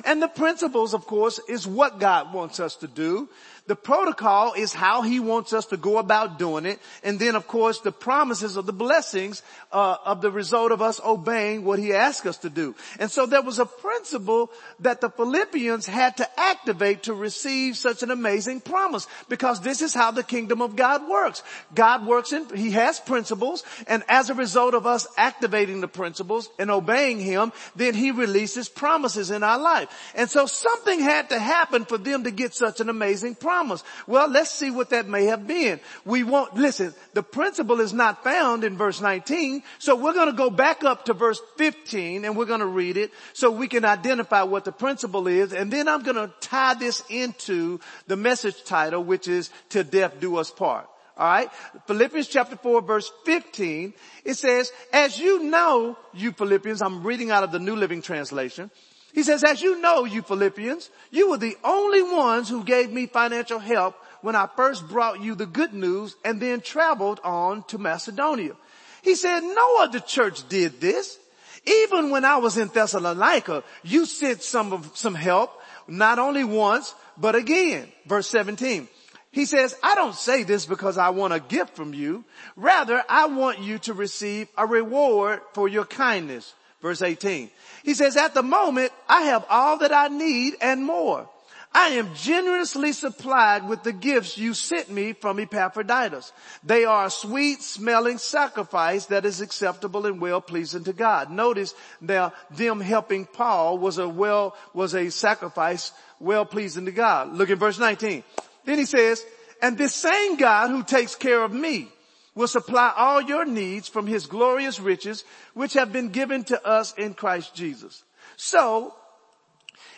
And 0.06 0.22
the 0.22 0.28
principles, 0.28 0.94
of 0.94 1.06
course, 1.06 1.38
is 1.46 1.66
what 1.66 2.00
God 2.00 2.32
wants 2.32 2.58
us 2.58 2.74
to 2.76 2.88
do. 2.88 3.28
The 3.68 3.76
protocol 3.76 4.54
is 4.54 4.74
how 4.74 5.02
he 5.02 5.20
wants 5.20 5.52
us 5.52 5.66
to 5.66 5.76
go 5.76 5.98
about 5.98 6.36
doing 6.36 6.66
it. 6.66 6.80
And 7.04 7.20
then 7.20 7.36
of 7.36 7.46
course 7.46 7.78
the 7.78 7.92
promises 7.92 8.56
of 8.56 8.66
the 8.66 8.72
blessings 8.72 9.40
uh, 9.70 9.96
of 10.04 10.20
the 10.20 10.32
result 10.32 10.72
of 10.72 10.82
us 10.82 11.00
obeying 11.04 11.64
what 11.64 11.78
he 11.78 11.92
asked 11.92 12.26
us 12.26 12.38
to 12.38 12.50
do. 12.50 12.74
And 12.98 13.08
so 13.08 13.24
there 13.24 13.40
was 13.40 13.60
a 13.60 13.66
principle 13.66 14.50
that 14.80 15.00
the 15.00 15.10
Philippians 15.10 15.86
had 15.86 16.16
to 16.16 16.40
activate 16.40 17.04
to 17.04 17.14
receive 17.14 17.76
such 17.76 18.02
an 18.02 18.10
amazing 18.10 18.62
promise 18.62 19.06
because 19.28 19.60
this 19.60 19.80
is 19.80 19.94
how 19.94 20.10
the 20.10 20.24
kingdom 20.24 20.60
of 20.60 20.74
God 20.74 21.08
works. 21.08 21.44
God 21.72 22.04
works 22.04 22.32
in, 22.32 22.48
he 22.56 22.72
has 22.72 22.98
principles 22.98 23.62
and 23.86 24.02
as 24.08 24.28
a 24.28 24.34
result 24.34 24.74
of 24.74 24.88
us 24.88 25.06
activating 25.16 25.80
the 25.80 25.88
principles 25.88 26.50
and 26.58 26.68
obeying 26.68 27.20
him, 27.20 27.52
then 27.76 27.94
he 27.94 28.10
releases 28.10 28.68
promises 28.68 29.30
in 29.30 29.44
our 29.44 29.58
life. 29.58 29.88
And 30.16 30.28
so 30.28 30.46
something 30.46 30.98
had 30.98 31.28
to 31.28 31.38
happen 31.38 31.84
for 31.84 31.96
them 31.96 32.24
to 32.24 32.32
get 32.32 32.54
such 32.54 32.80
an 32.80 32.88
amazing 32.88 33.36
promise 33.36 33.51
promise. 33.52 33.84
Well, 34.06 34.28
let's 34.30 34.50
see 34.50 34.70
what 34.70 34.90
that 34.90 35.08
may 35.08 35.26
have 35.26 35.46
been. 35.46 35.78
We 36.06 36.24
won't, 36.24 36.54
listen, 36.54 36.94
the 37.12 37.22
principle 37.22 37.80
is 37.80 37.92
not 37.92 38.24
found 38.24 38.64
in 38.64 38.78
verse 38.78 39.02
19, 39.02 39.62
so 39.78 39.94
we're 39.94 40.14
gonna 40.14 40.32
go 40.32 40.48
back 40.48 40.84
up 40.84 41.04
to 41.04 41.12
verse 41.12 41.40
15 41.58 42.24
and 42.24 42.34
we're 42.34 42.46
gonna 42.46 42.66
read 42.66 42.96
it 42.96 43.10
so 43.34 43.50
we 43.50 43.68
can 43.68 43.84
identify 43.84 44.42
what 44.42 44.64
the 44.64 44.72
principle 44.72 45.28
is 45.28 45.52
and 45.52 45.70
then 45.70 45.86
I'm 45.86 46.02
gonna 46.02 46.32
tie 46.40 46.74
this 46.74 47.02
into 47.10 47.78
the 48.06 48.16
message 48.16 48.64
title 48.64 49.04
which 49.04 49.28
is 49.28 49.50
to 49.70 49.84
death 49.84 50.18
do 50.18 50.38
us 50.38 50.50
part. 50.50 50.88
Alright? 51.18 51.50
Philippians 51.86 52.28
chapter 52.28 52.56
4 52.56 52.80
verse 52.80 53.12
15, 53.26 53.92
it 54.24 54.34
says, 54.34 54.72
as 54.94 55.18
you 55.18 55.42
know, 55.44 55.98
you 56.14 56.32
Philippians, 56.32 56.80
I'm 56.80 57.04
reading 57.04 57.30
out 57.30 57.44
of 57.44 57.52
the 57.52 57.58
New 57.58 57.76
Living 57.76 58.00
Translation, 58.00 58.70
he 59.12 59.22
says, 59.22 59.44
as 59.44 59.60
you 59.60 59.80
know, 59.80 60.04
you 60.04 60.22
Philippians, 60.22 60.88
you 61.10 61.30
were 61.30 61.38
the 61.38 61.56
only 61.62 62.02
ones 62.02 62.48
who 62.48 62.64
gave 62.64 62.90
me 62.90 63.06
financial 63.06 63.58
help 63.58 63.94
when 64.22 64.34
I 64.34 64.48
first 64.56 64.88
brought 64.88 65.22
you 65.22 65.34
the 65.34 65.46
good 65.46 65.74
news 65.74 66.16
and 66.24 66.40
then 66.40 66.60
traveled 66.60 67.20
on 67.22 67.64
to 67.64 67.78
Macedonia. 67.78 68.54
He 69.02 69.14
said, 69.14 69.40
no 69.42 69.82
other 69.82 70.00
church 70.00 70.48
did 70.48 70.80
this. 70.80 71.18
Even 71.66 72.10
when 72.10 72.24
I 72.24 72.38
was 72.38 72.56
in 72.56 72.68
Thessalonica, 72.68 73.62
you 73.82 74.06
sent 74.06 74.42
some 74.42 74.72
of, 74.72 74.96
some 74.96 75.14
help, 75.14 75.60
not 75.86 76.18
only 76.18 76.44
once, 76.44 76.94
but 77.18 77.34
again. 77.34 77.88
Verse 78.06 78.28
17. 78.28 78.88
He 79.30 79.44
says, 79.44 79.74
I 79.82 79.94
don't 79.94 80.14
say 80.14 80.42
this 80.42 80.66
because 80.66 80.98
I 80.98 81.10
want 81.10 81.32
a 81.32 81.40
gift 81.40 81.74
from 81.76 81.94
you. 81.94 82.24
Rather, 82.56 83.02
I 83.08 83.26
want 83.26 83.60
you 83.60 83.78
to 83.80 83.94
receive 83.94 84.48
a 84.56 84.66
reward 84.66 85.40
for 85.54 85.68
your 85.68 85.84
kindness. 85.84 86.54
Verse 86.82 87.00
18. 87.00 87.48
He 87.84 87.94
says, 87.94 88.16
at 88.16 88.34
the 88.34 88.42
moment, 88.42 88.92
I 89.08 89.22
have 89.22 89.46
all 89.48 89.78
that 89.78 89.92
I 89.92 90.08
need 90.08 90.54
and 90.60 90.84
more. 90.84 91.28
I 91.74 91.90
am 91.90 92.14
generously 92.14 92.92
supplied 92.92 93.66
with 93.66 93.82
the 93.82 93.94
gifts 93.94 94.36
you 94.36 94.52
sent 94.52 94.90
me 94.90 95.14
from 95.14 95.38
Epaphroditus. 95.38 96.32
They 96.62 96.84
are 96.84 97.06
a 97.06 97.10
sweet 97.10 97.62
smelling 97.62 98.18
sacrifice 98.18 99.06
that 99.06 99.24
is 99.24 99.40
acceptable 99.40 100.04
and 100.04 100.20
well 100.20 100.42
pleasing 100.42 100.84
to 100.84 100.92
God. 100.92 101.30
Notice 101.30 101.74
now 102.00 102.34
them 102.50 102.80
helping 102.80 103.24
Paul 103.24 103.78
was 103.78 103.96
a 103.96 104.06
well, 104.06 104.54
was 104.74 104.94
a 104.94 105.10
sacrifice 105.10 105.92
well 106.20 106.44
pleasing 106.44 106.84
to 106.84 106.92
God. 106.92 107.32
Look 107.32 107.48
at 107.48 107.56
verse 107.58 107.78
19. 107.78 108.22
Then 108.66 108.78
he 108.78 108.84
says, 108.84 109.24
and 109.62 109.78
this 109.78 109.94
same 109.94 110.36
God 110.36 110.68
who 110.68 110.82
takes 110.82 111.14
care 111.14 111.42
of 111.42 111.54
me 111.54 111.88
will 112.34 112.48
supply 112.48 112.92
all 112.96 113.20
your 113.20 113.44
needs 113.44 113.88
from 113.88 114.06
his 114.06 114.26
glorious 114.26 114.80
riches, 114.80 115.24
which 115.54 115.74
have 115.74 115.92
been 115.92 116.08
given 116.08 116.44
to 116.44 116.66
us 116.66 116.94
in 116.94 117.14
Christ 117.14 117.54
Jesus. 117.54 118.02
So, 118.36 118.94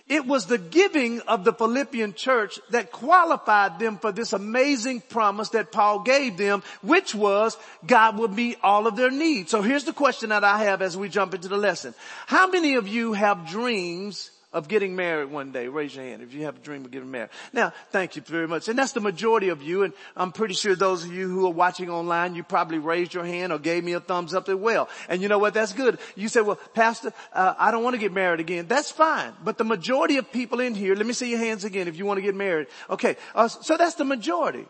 it 0.06 0.26
was 0.26 0.46
the 0.46 0.58
giving 0.58 1.20
of 1.20 1.44
the 1.44 1.52
Philippian 1.54 2.12
church 2.12 2.60
that 2.70 2.92
qualified 2.92 3.78
them 3.78 3.96
for 3.96 4.12
this 4.12 4.34
amazing 4.34 5.00
promise 5.00 5.48
that 5.50 5.72
Paul 5.72 6.00
gave 6.00 6.36
them, 6.36 6.62
which 6.82 7.14
was 7.14 7.56
God 7.86 8.18
would 8.18 8.32
meet 8.32 8.58
all 8.62 8.86
of 8.86 8.96
their 8.96 9.10
needs. 9.10 9.50
So 9.50 9.62
here's 9.62 9.84
the 9.84 9.94
question 9.94 10.28
that 10.28 10.44
I 10.44 10.64
have 10.64 10.82
as 10.82 10.94
we 10.94 11.08
jump 11.08 11.32
into 11.32 11.48
the 11.48 11.56
lesson. 11.56 11.94
How 12.26 12.50
many 12.50 12.74
of 12.74 12.86
you 12.86 13.14
have 13.14 13.48
dreams 13.48 14.30
of 14.54 14.68
getting 14.68 14.96
married 14.96 15.30
one 15.30 15.50
day? 15.52 15.68
Raise 15.68 15.94
your 15.94 16.04
hand 16.04 16.22
if 16.22 16.32
you 16.32 16.44
have 16.44 16.56
a 16.56 16.60
dream 16.60 16.84
of 16.84 16.90
getting 16.90 17.10
married. 17.10 17.30
Now, 17.52 17.74
thank 17.90 18.16
you 18.16 18.22
very 18.22 18.48
much. 18.48 18.68
And 18.68 18.78
that's 18.78 18.92
the 18.92 19.00
majority 19.00 19.50
of 19.50 19.62
you. 19.62 19.82
And 19.82 19.92
I'm 20.16 20.32
pretty 20.32 20.54
sure 20.54 20.74
those 20.74 21.04
of 21.04 21.12
you 21.12 21.28
who 21.28 21.46
are 21.46 21.52
watching 21.52 21.90
online, 21.90 22.34
you 22.34 22.44
probably 22.44 22.78
raised 22.78 23.12
your 23.12 23.26
hand 23.26 23.52
or 23.52 23.58
gave 23.58 23.84
me 23.84 23.92
a 23.92 24.00
thumbs 24.00 24.32
up 24.32 24.48
as 24.48 24.54
well. 24.54 24.88
And 25.08 25.20
you 25.20 25.28
know 25.28 25.38
what? 25.38 25.52
That's 25.52 25.72
good. 25.72 25.98
You 26.14 26.28
say, 26.28 26.40
well, 26.40 26.58
pastor, 26.72 27.12
uh, 27.32 27.54
I 27.58 27.70
don't 27.72 27.82
want 27.82 27.94
to 27.94 28.00
get 28.00 28.12
married 28.12 28.40
again. 28.40 28.66
That's 28.68 28.90
fine. 28.90 29.34
But 29.42 29.58
the 29.58 29.64
majority 29.64 30.16
of 30.16 30.30
people 30.30 30.60
in 30.60 30.74
here, 30.74 30.94
let 30.94 31.04
me 31.04 31.12
see 31.12 31.28
your 31.28 31.40
hands 31.40 31.64
again 31.64 31.88
if 31.88 31.98
you 31.98 32.06
want 32.06 32.18
to 32.18 32.22
get 32.22 32.36
married. 32.36 32.68
Okay. 32.88 33.16
Uh, 33.34 33.48
so 33.48 33.76
that's 33.76 33.96
the 33.96 34.04
majority. 34.04 34.66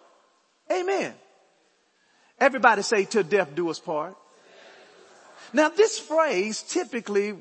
Amen. 0.72 1.14
Everybody 2.40 2.82
say 2.82 3.04
to 3.04 3.22
death 3.22 3.54
do 3.54 3.68
us 3.68 3.78
part. 3.78 4.16
Now 5.52 5.68
this 5.68 5.98
phrase 5.98 6.62
typically 6.62 7.36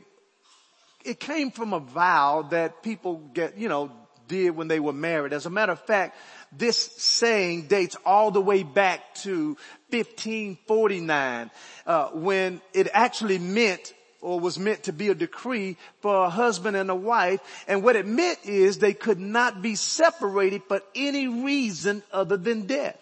it 1.03 1.19
came 1.19 1.51
from 1.51 1.73
a 1.73 1.79
vow 1.79 2.47
that 2.51 2.83
people 2.83 3.17
get, 3.33 3.57
you 3.57 3.69
know, 3.69 3.91
did 4.27 4.51
when 4.51 4.67
they 4.67 4.79
were 4.79 4.93
married. 4.93 5.33
As 5.33 5.45
a 5.45 5.49
matter 5.49 5.73
of 5.73 5.79
fact, 5.81 6.17
this 6.51 6.77
saying 6.77 7.67
dates 7.67 7.97
all 8.05 8.31
the 8.31 8.41
way 8.41 8.63
back 8.63 9.15
to 9.15 9.57
1549, 9.89 11.51
uh, 11.85 12.07
when 12.09 12.61
it 12.73 12.87
actually 12.93 13.39
meant 13.39 13.93
or 14.21 14.39
was 14.39 14.57
meant 14.57 14.83
to 14.83 14.93
be 14.93 15.09
a 15.09 15.15
decree 15.15 15.75
for 16.01 16.23
a 16.23 16.29
husband 16.29 16.77
and 16.77 16.89
a 16.89 16.95
wife. 16.95 17.41
And 17.67 17.83
what 17.83 17.97
it 17.97 18.07
meant 18.07 18.39
is 18.45 18.77
they 18.77 18.93
could 18.93 19.19
not 19.19 19.61
be 19.61 19.75
separated 19.75 20.63
for 20.67 20.81
any 20.95 21.27
reason 21.27 22.03
other 22.11 22.37
than 22.37 22.65
death. 22.65 22.97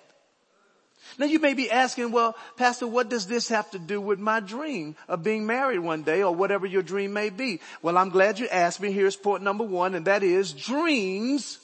Now 1.21 1.27
you 1.27 1.37
may 1.37 1.53
be 1.53 1.69
asking, 1.69 2.11
well, 2.11 2.35
pastor, 2.57 2.87
what 2.87 3.07
does 3.07 3.27
this 3.27 3.49
have 3.49 3.69
to 3.71 3.77
do 3.77 4.01
with 4.01 4.17
my 4.17 4.39
dream 4.39 4.95
of 5.07 5.21
being 5.21 5.45
married 5.45 5.77
one 5.77 6.01
day 6.01 6.23
or 6.23 6.33
whatever 6.33 6.65
your 6.65 6.81
dream 6.81 7.13
may 7.13 7.29
be? 7.29 7.59
Well, 7.83 7.95
I'm 7.95 8.09
glad 8.09 8.39
you 8.39 8.47
asked 8.47 8.81
me. 8.81 8.91
Here's 8.91 9.15
point 9.15 9.43
number 9.43 9.63
one, 9.63 9.93
and 9.93 10.05
that 10.07 10.23
is 10.23 10.51
dreams 10.51 11.59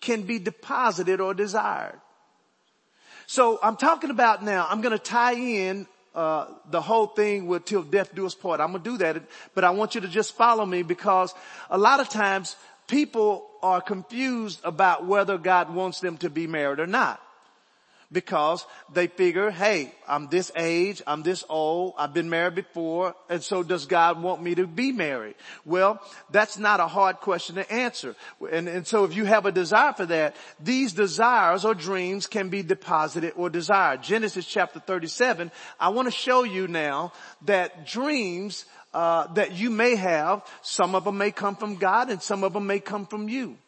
can 0.00 0.22
be 0.22 0.38
deposited 0.38 1.20
or 1.20 1.34
desired. 1.34 2.00
So 3.26 3.58
I'm 3.62 3.76
talking 3.76 4.08
about 4.08 4.42
now, 4.42 4.66
I'm 4.66 4.80
going 4.80 4.96
to 4.96 5.04
tie 5.04 5.34
in 5.34 5.86
uh, 6.14 6.46
the 6.70 6.80
whole 6.80 7.08
thing 7.08 7.48
with 7.48 7.66
till 7.66 7.82
death 7.82 8.14
do 8.14 8.24
us 8.24 8.34
part. 8.34 8.60
I'm 8.60 8.72
gonna 8.72 8.82
do 8.82 8.96
that, 8.96 9.22
but 9.54 9.64
I 9.64 9.68
want 9.72 9.94
you 9.94 10.00
to 10.00 10.08
just 10.08 10.34
follow 10.34 10.64
me 10.64 10.82
because 10.82 11.34
a 11.68 11.76
lot 11.76 12.00
of 12.00 12.08
times 12.08 12.56
people 12.86 13.46
are 13.62 13.82
confused 13.82 14.60
about 14.64 15.04
whether 15.04 15.36
God 15.36 15.74
wants 15.74 16.00
them 16.00 16.16
to 16.18 16.30
be 16.30 16.46
married 16.46 16.80
or 16.80 16.86
not 16.86 17.20
because 18.12 18.64
they 18.92 19.06
figure, 19.06 19.50
hey, 19.50 19.92
I'm 20.08 20.28
this 20.28 20.52
age, 20.56 21.02
I'm 21.06 21.22
this 21.22 21.44
old, 21.48 21.94
I've 21.98 22.14
been 22.14 22.30
married 22.30 22.54
before, 22.54 23.14
and 23.28 23.42
so 23.42 23.62
does 23.62 23.86
God 23.86 24.22
want 24.22 24.42
me 24.42 24.54
to 24.54 24.66
be 24.66 24.92
married? 24.92 25.34
Well, 25.64 26.00
that's 26.30 26.58
not 26.58 26.80
a 26.80 26.86
hard 26.86 27.16
question 27.16 27.56
to 27.56 27.72
answer. 27.72 28.14
And, 28.50 28.68
and 28.68 28.86
so 28.86 29.04
if 29.04 29.14
you 29.14 29.24
have 29.24 29.46
a 29.46 29.52
desire 29.52 29.92
for 29.92 30.06
that, 30.06 30.36
these 30.60 30.92
desires 30.92 31.64
or 31.64 31.74
dreams 31.74 32.26
can 32.26 32.48
be 32.48 32.62
deposited 32.62 33.32
or 33.36 33.50
desired. 33.50 34.02
Genesis 34.02 34.46
chapter 34.46 34.80
37, 34.80 35.50
I 35.80 35.88
want 35.88 36.06
to 36.06 36.12
show 36.12 36.44
you 36.44 36.68
now 36.68 37.12
that 37.46 37.86
dreams 37.86 38.64
uh, 38.94 39.26
that 39.34 39.52
you 39.52 39.68
may 39.68 39.94
have, 39.96 40.42
some 40.62 40.94
of 40.94 41.04
them 41.04 41.18
may 41.18 41.30
come 41.30 41.56
from 41.56 41.76
God 41.76 42.08
and 42.08 42.22
some 42.22 42.44
of 42.44 42.52
them 42.52 42.66
may 42.66 42.80
come 42.80 43.04
from 43.04 43.28
you 43.28 43.58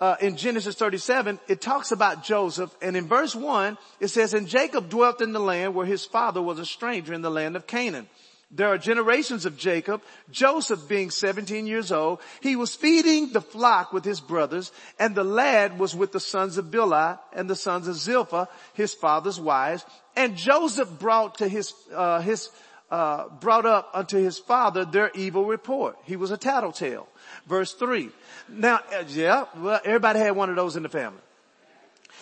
uh, 0.00 0.16
in 0.20 0.36
Genesis 0.36 0.74
37, 0.74 1.38
it 1.48 1.60
talks 1.60 1.92
about 1.92 2.24
Joseph 2.24 2.74
and 2.82 2.96
in 2.96 3.06
verse 3.06 3.34
1, 3.34 3.78
it 4.00 4.08
says, 4.08 4.34
and 4.34 4.48
Jacob 4.48 4.88
dwelt 4.88 5.20
in 5.20 5.32
the 5.32 5.40
land 5.40 5.74
where 5.74 5.86
his 5.86 6.04
father 6.04 6.42
was 6.42 6.58
a 6.58 6.66
stranger 6.66 7.14
in 7.14 7.22
the 7.22 7.30
land 7.30 7.56
of 7.56 7.66
Canaan. 7.66 8.08
There 8.50 8.68
are 8.68 8.78
generations 8.78 9.46
of 9.46 9.56
Jacob, 9.56 10.02
Joseph 10.30 10.86
being 10.86 11.10
17 11.10 11.66
years 11.66 11.90
old. 11.90 12.20
He 12.40 12.54
was 12.54 12.76
feeding 12.76 13.32
the 13.32 13.40
flock 13.40 13.92
with 13.92 14.04
his 14.04 14.20
brothers 14.20 14.70
and 14.98 15.14
the 15.14 15.24
lad 15.24 15.78
was 15.78 15.94
with 15.94 16.12
the 16.12 16.20
sons 16.20 16.56
of 16.56 16.66
Bilhah 16.66 17.18
and 17.32 17.50
the 17.50 17.56
sons 17.56 17.88
of 17.88 17.96
Zilpah, 17.96 18.48
his 18.74 18.94
father's 18.94 19.40
wives. 19.40 19.84
And 20.14 20.36
Joseph 20.36 20.88
brought 21.00 21.38
to 21.38 21.48
his, 21.48 21.72
uh, 21.92 22.20
his, 22.20 22.48
uh, 22.90 23.28
brought 23.40 23.66
up 23.66 23.90
unto 23.94 24.18
his 24.18 24.38
father 24.38 24.84
their 24.84 25.10
evil 25.14 25.44
report. 25.44 25.96
He 26.04 26.16
was 26.16 26.30
a 26.30 26.36
tattletale. 26.36 27.08
Verse 27.46 27.72
three. 27.72 28.10
Now, 28.48 28.80
uh, 28.92 29.04
yeah, 29.08 29.46
well, 29.56 29.80
everybody 29.84 30.18
had 30.18 30.36
one 30.36 30.50
of 30.50 30.56
those 30.56 30.76
in 30.76 30.82
the 30.82 30.88
family. 30.88 31.20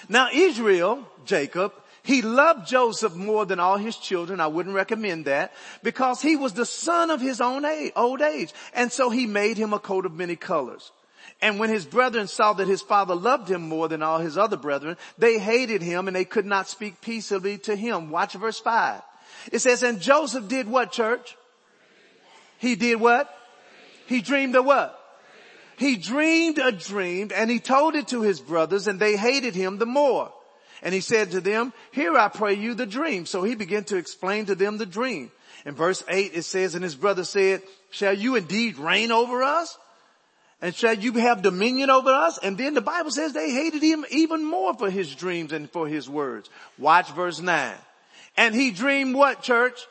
Now 0.08 0.28
Israel, 0.32 1.06
Jacob, 1.24 1.72
he 2.04 2.22
loved 2.22 2.66
Joseph 2.66 3.14
more 3.14 3.46
than 3.46 3.60
all 3.60 3.76
his 3.76 3.96
children. 3.96 4.40
I 4.40 4.48
wouldn't 4.48 4.74
recommend 4.74 5.26
that 5.26 5.52
because 5.84 6.20
he 6.20 6.34
was 6.34 6.52
the 6.52 6.66
son 6.66 7.10
of 7.10 7.20
his 7.20 7.40
own 7.40 7.64
age, 7.64 7.92
old 7.94 8.20
age. 8.20 8.52
And 8.74 8.90
so 8.90 9.10
he 9.10 9.26
made 9.26 9.56
him 9.56 9.72
a 9.72 9.78
coat 9.78 10.04
of 10.04 10.12
many 10.12 10.34
colors. 10.34 10.90
And 11.40 11.60
when 11.60 11.70
his 11.70 11.84
brethren 11.84 12.26
saw 12.26 12.54
that 12.54 12.66
his 12.66 12.82
father 12.82 13.14
loved 13.14 13.48
him 13.48 13.68
more 13.68 13.86
than 13.86 14.02
all 14.02 14.18
his 14.18 14.36
other 14.36 14.56
brethren, 14.56 14.96
they 15.18 15.38
hated 15.38 15.82
him 15.82 16.08
and 16.08 16.16
they 16.16 16.24
could 16.24 16.46
not 16.46 16.68
speak 16.68 17.00
peaceably 17.00 17.58
to 17.58 17.76
him. 17.76 18.10
Watch 18.10 18.34
verse 18.34 18.58
five. 18.58 19.02
It 19.50 19.60
says, 19.60 19.82
and 19.82 20.00
Joseph 20.00 20.48
did 20.48 20.68
what 20.68 20.92
church? 20.92 21.36
He 22.58 22.76
did 22.76 23.00
what? 23.00 23.34
He 24.06 24.20
dreamed 24.20 24.54
of 24.54 24.64
what? 24.64 24.98
He 25.76 25.96
dreamed 25.96 26.58
a 26.58 26.70
dream 26.70 27.30
and 27.34 27.50
he 27.50 27.58
told 27.58 27.96
it 27.96 28.08
to 28.08 28.22
his 28.22 28.40
brothers 28.40 28.86
and 28.86 29.00
they 29.00 29.16
hated 29.16 29.54
him 29.54 29.78
the 29.78 29.86
more. 29.86 30.32
And 30.82 30.94
he 30.94 31.00
said 31.00 31.32
to 31.32 31.40
them, 31.40 31.72
here 31.92 32.16
I 32.16 32.28
pray 32.28 32.54
you 32.54 32.74
the 32.74 32.86
dream. 32.86 33.26
So 33.26 33.42
he 33.42 33.54
began 33.54 33.84
to 33.84 33.96
explain 33.96 34.46
to 34.46 34.54
them 34.54 34.78
the 34.78 34.86
dream. 34.86 35.30
In 35.64 35.74
verse 35.74 36.04
8 36.08 36.32
it 36.34 36.42
says, 36.42 36.74
and 36.74 36.84
his 36.84 36.94
brother 36.94 37.24
said, 37.24 37.62
shall 37.90 38.14
you 38.14 38.36
indeed 38.36 38.78
reign 38.78 39.10
over 39.10 39.42
us? 39.42 39.76
And 40.60 40.72
shall 40.72 40.94
you 40.94 41.14
have 41.14 41.42
dominion 41.42 41.90
over 41.90 42.10
us? 42.10 42.38
And 42.40 42.56
then 42.56 42.74
the 42.74 42.80
Bible 42.80 43.10
says 43.10 43.32
they 43.32 43.50
hated 43.50 43.82
him 43.82 44.04
even 44.10 44.44
more 44.44 44.74
for 44.74 44.88
his 44.88 45.12
dreams 45.12 45.52
and 45.52 45.68
for 45.68 45.88
his 45.88 46.08
words. 46.08 46.48
Watch 46.78 47.10
verse 47.10 47.40
9. 47.40 47.74
And 48.36 48.54
he 48.54 48.70
dreamed 48.70 49.14
what 49.14 49.42
church? 49.42 49.86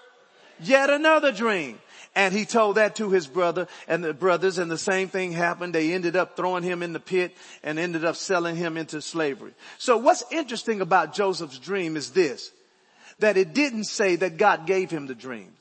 Yet 0.60 0.90
another 0.90 1.32
dream. 1.32 1.80
And 2.14 2.34
he 2.34 2.46
told 2.46 2.76
that 2.76 2.98
to 2.98 3.10
his 3.10 3.26
brother 3.26 3.68
and 3.88 4.04
the 4.04 4.14
brothers 4.14 4.58
and 4.58 4.70
the 4.70 4.78
same 4.78 5.08
thing 5.08 5.32
happened. 5.32 5.74
They 5.74 5.94
ended 5.94 6.18
up 6.18 6.36
throwing 6.36 6.64
him 6.64 6.84
in 6.84 6.92
the 6.92 7.00
pit 7.00 7.36
and 7.64 7.80
ended 7.80 8.04
up 8.04 8.18
selling 8.18 8.58
him 8.58 8.76
into 8.76 9.02
slavery. 9.02 9.54
So 9.78 9.98
what's 9.98 10.24
interesting 10.30 10.82
about 10.82 11.14
Joseph's 11.14 11.58
dream 11.58 11.96
is 11.96 12.12
this, 12.12 12.52
that 13.20 13.38
it 13.38 13.54
didn't 13.54 13.86
say 13.86 14.18
that 14.18 14.38
God 14.38 14.68
gave 14.68 14.92
him 14.92 15.08
the 15.08 15.16
dreams. 15.16 15.58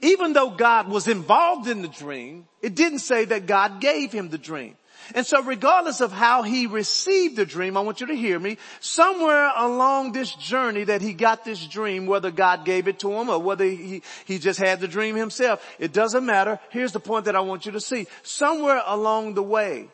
Even 0.00 0.32
though 0.32 0.50
God 0.50 0.88
was 0.88 1.06
involved 1.06 1.68
in 1.68 1.82
the 1.82 1.88
dream, 1.88 2.46
it 2.60 2.74
didn't 2.74 2.98
say 3.00 3.24
that 3.26 3.46
God 3.46 3.80
gave 3.80 4.10
him 4.10 4.30
the 4.30 4.38
dream. 4.38 4.76
And 5.14 5.24
so 5.24 5.42
regardless 5.42 6.00
of 6.00 6.12
how 6.12 6.42
he 6.42 6.66
received 6.66 7.36
the 7.36 7.46
dream, 7.46 7.76
I 7.76 7.80
want 7.80 8.00
you 8.00 8.08
to 8.08 8.16
hear 8.16 8.38
me, 8.38 8.58
somewhere 8.80 9.50
along 9.54 10.12
this 10.12 10.34
journey 10.34 10.84
that 10.84 11.02
he 11.02 11.12
got 11.12 11.44
this 11.44 11.64
dream, 11.66 12.06
whether 12.06 12.30
God 12.30 12.64
gave 12.64 12.88
it 12.88 12.98
to 13.00 13.12
him 13.12 13.28
or 13.28 13.38
whether 13.38 13.64
he, 13.64 14.02
he 14.24 14.38
just 14.38 14.58
had 14.58 14.80
the 14.80 14.88
dream 14.88 15.14
himself, 15.14 15.64
it 15.78 15.92
doesn't 15.92 16.26
matter. 16.26 16.58
Here's 16.70 16.92
the 16.92 17.00
point 17.00 17.26
that 17.26 17.36
I 17.36 17.40
want 17.40 17.66
you 17.66 17.72
to 17.72 17.80
see. 17.80 18.06
Somewhere 18.22 18.82
along 18.84 19.34
the 19.34 19.42
way, 19.42 19.88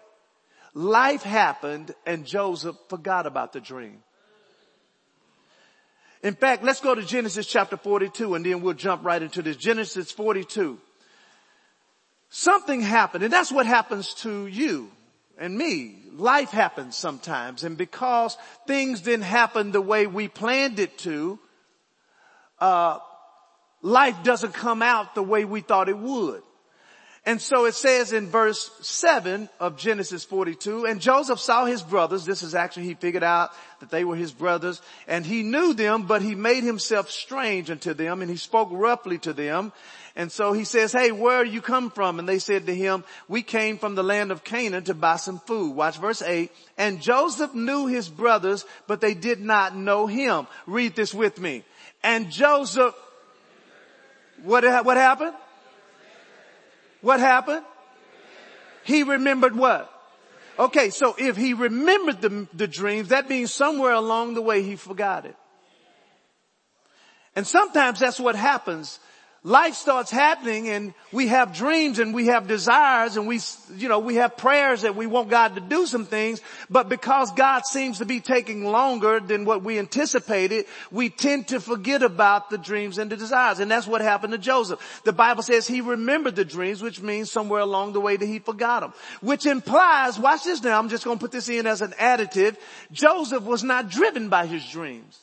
life 0.75 1.23
happened 1.23 1.95
and 2.07 2.25
Joseph 2.25 2.77
forgot 2.89 3.27
about 3.27 3.53
the 3.53 3.61
dream. 3.61 4.03
In 6.23 6.35
fact, 6.35 6.63
let's 6.63 6.81
go 6.81 6.95
to 6.95 7.03
Genesis 7.03 7.47
chapter 7.47 7.77
42 7.77 8.35
and 8.35 8.47
then 8.47 8.63
we'll 8.63 8.75
jump 8.75 9.05
right 9.05 9.21
into 9.21 9.43
this. 9.43 9.57
Genesis 9.57 10.13
42. 10.13 10.79
Something 12.31 12.81
happened 12.81 13.25
and 13.25 13.33
that's 13.33 13.53
what 13.53 13.67
happens 13.67 14.15
to 14.15 14.47
you 14.47 14.91
and 15.39 15.57
me. 15.57 15.97
Life 16.13 16.51
happens 16.51 16.97
sometimes 16.97 17.65
and 17.65 17.77
because 17.77 18.37
things 18.67 19.01
didn't 19.01 19.25
happen 19.25 19.73
the 19.73 19.81
way 19.81 20.07
we 20.07 20.29
planned 20.29 20.79
it 20.79 20.99
to, 20.99 21.39
uh, 22.59 22.99
life 23.81 24.17
doesn't 24.23 24.53
come 24.53 24.83
out 24.83 25.15
the 25.15 25.23
way 25.23 25.45
we 25.45 25.61
thought 25.61 25.89
it 25.89 25.99
would. 25.99 26.43
And 27.25 27.41
so 27.41 27.67
it 27.67 27.75
says 27.75 28.13
in 28.13 28.29
verse 28.29 28.69
7 28.81 29.49
of 29.61 29.77
Genesis 29.77 30.25
42, 30.25 30.87
and 30.87 31.01
Joseph 31.01 31.39
saw 31.39 31.67
his 31.67 31.81
brothers. 31.81 32.25
This 32.25 32.43
is 32.43 32.57
actually, 32.57 32.87
he 32.87 32.95
figured 32.95 33.23
out 33.23 33.51
that 33.79 33.91
they 33.91 34.05
were 34.05 34.17
his 34.17 34.33
brothers 34.33 34.83
and 35.07 35.25
he 35.25 35.45
knew 35.45 35.73
them, 35.73 36.03
but 36.09 36.21
he 36.21 36.35
made 36.35 36.65
himself 36.65 37.13
strange 37.13 37.71
unto 37.71 37.95
them 37.95 38.23
and 38.23 38.31
he 38.31 38.37
spoke 38.37 38.71
roughly 38.73 39.19
to 39.19 39.33
them. 39.33 39.73
And 40.15 40.31
so 40.31 40.53
he 40.53 40.65
says, 40.65 40.93
hey, 40.93 41.11
where 41.11 41.43
do 41.43 41.51
you 41.51 41.63
come 41.63 41.91
from? 41.91 42.19
And 42.19 42.29
they 42.29 42.39
said 42.39 42.67
to 42.67 42.75
him, 42.75 43.03
we 43.29 43.43
came 43.43 43.79
from 43.79 43.95
the 43.95 44.03
land 44.03 44.31
of 44.31 44.45
Canaan 44.45 44.85
to 44.85 44.95
buy 44.95 45.17
some 45.17 45.39
food. 45.41 45.75
Watch 45.75 45.99
verse 45.99 46.21
8. 46.21 46.51
And 46.77 47.01
Joseph 47.01 47.55
knew 47.55 47.87
his 47.87 48.11
brothers, 48.11 48.67
but 48.87 49.01
they 49.01 49.15
did 49.15 49.41
not 49.41 49.75
know 49.75 50.07
him. 50.07 50.47
Read 50.67 50.95
this 50.95 51.15
with 51.15 51.41
me. 51.41 51.65
And 52.03 52.31
Joseph, 52.31 52.95
what, 54.43 54.65
what 54.85 54.97
happened? 54.99 55.35
What 57.01 57.21
happened? 57.21 57.65
He 58.85 59.05
remembered 59.05 59.57
what? 59.57 59.89
Okay, 60.59 60.91
so 60.91 61.15
if 61.19 61.37
he 61.39 61.55
remembered 61.55 62.21
the, 62.21 62.47
the 62.53 62.69
dreams, 62.69 63.09
that 63.09 63.31
means 63.31 63.53
somewhere 63.53 63.93
along 63.93 64.35
the 64.35 64.43
way 64.43 64.63
he 64.63 64.77
forgot 64.77 65.25
it. 65.25 65.37
And 67.35 67.47
sometimes 67.47 67.99
that's 67.99 68.21
what 68.21 68.37
happens 68.37 69.01
life 69.45 69.75
starts 69.75 70.11
happening 70.11 70.69
and 70.69 70.95
we 71.11 71.27
have 71.27 71.55
dreams 71.55 71.99
and 71.99 72.15
we 72.15 72.27
have 72.27 72.47
desires 72.47 73.17
and 73.17 73.27
we, 73.27 73.41
you 73.77 73.89
know, 73.89 73.99
we 73.99 74.15
have 74.17 74.37
prayers 74.37 74.83
that 74.83 74.95
we 74.95 75.07
want 75.07 75.31
God 75.31 75.57
to 75.57 75.61
do 75.61 75.87
some 75.87 76.07
things, 76.07 76.41
but 76.71 76.89
because 76.89 77.33
God 77.33 77.67
seems 77.67 77.99
to 77.99 78.05
be 78.05 78.21
taking 78.21 78.65
longer 78.65 79.19
than 79.19 79.45
what 79.45 79.65
we 79.65 79.79
anticipated, 79.79 80.67
we 80.93 81.11
tend 81.11 81.49
to 81.49 81.61
forget 81.61 82.03
about 82.03 82.51
the 82.51 82.59
dreams 82.59 82.99
and 82.99 83.11
the 83.11 83.17
desires. 83.17 83.59
And 83.59 83.71
that's 83.71 83.87
what 83.87 84.01
happened 84.01 84.33
to 84.33 84.39
Joseph. 84.39 85.03
The 85.05 85.13
Bible 85.13 85.43
says 85.43 85.67
he 85.67 85.81
remembered 85.81 86.37
the 86.37 86.45
dreams, 86.45 86.81
which 86.81 87.01
means 87.03 87.31
somewhere 87.31 87.61
along 87.61 87.95
the 87.95 88.01
way 88.01 88.17
that 88.17 88.27
he 88.27 88.39
forgot 88.39 88.81
them, 88.81 88.93
which 89.21 89.45
implies, 89.47 90.19
watch 90.19 90.45
this 90.45 90.63
now, 90.63 90.79
I'm 90.79 90.89
just 90.89 91.05
going 91.05 91.19
to 91.19 91.21
put 91.21 91.33
this 91.33 91.49
in 91.49 91.67
as 91.67 91.83
an 91.83 91.95
additive. 91.99 92.57
Joseph 92.93 93.43
was 93.43 93.65
not 93.65 93.91
driven 93.91 94.29
by 94.29 94.47
his 94.47 94.65
dreams. 94.71 95.19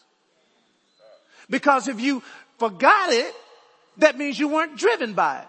Because 1.50 1.88
if 1.88 2.00
you 2.02 2.22
forgot 2.58 3.12
it, 3.12 3.34
that 3.98 4.18
means 4.18 4.40
you 4.40 4.48
weren't 4.48 4.78
driven 4.78 5.14
by 5.14 5.40
it. 5.40 5.48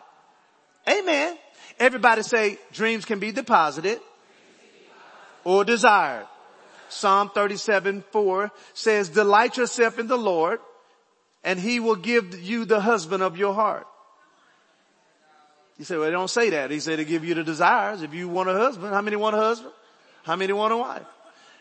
Amen. 0.99 1.37
Everybody 1.79 2.23
say 2.23 2.59
dreams 2.73 3.05
can 3.05 3.19
be 3.21 3.33
deposited 3.33 4.01
or 5.45 5.65
desired. 5.65 6.27
Psalm 6.89 7.31
37, 7.31 8.03
4 8.11 8.51
says, 8.75 9.09
delight 9.09 9.57
yourself 9.57 9.99
in 9.99 10.09
the 10.09 10.19
Lord 10.19 10.61
and 11.45 11.59
he 11.59 11.81
will 11.81 11.97
give 11.97 12.39
you 12.41 12.65
the 12.65 12.81
husband 12.81 13.23
of 13.23 13.37
your 13.37 13.55
heart. 13.55 13.87
You 15.79 15.85
say, 15.85 15.97
well, 15.97 16.05
they 16.05 16.11
don't 16.11 16.29
say 16.29 16.51
that. 16.51 16.71
He 16.71 16.81
said 16.81 16.97
to 16.97 17.05
give 17.05 17.25
you 17.25 17.35
the 17.35 17.45
desires. 17.45 18.03
If 18.03 18.13
you 18.13 18.29
want 18.29 18.51
a 18.51 18.53
husband, 18.53 18.93
how 18.93 19.01
many 19.01 19.17
want 19.17 19.35
a 19.35 19.39
husband? 19.39 19.73
How 20.25 20.37
many 20.37 20.53
want 20.53 20.75
a 20.75 20.77
wife? 20.77 21.07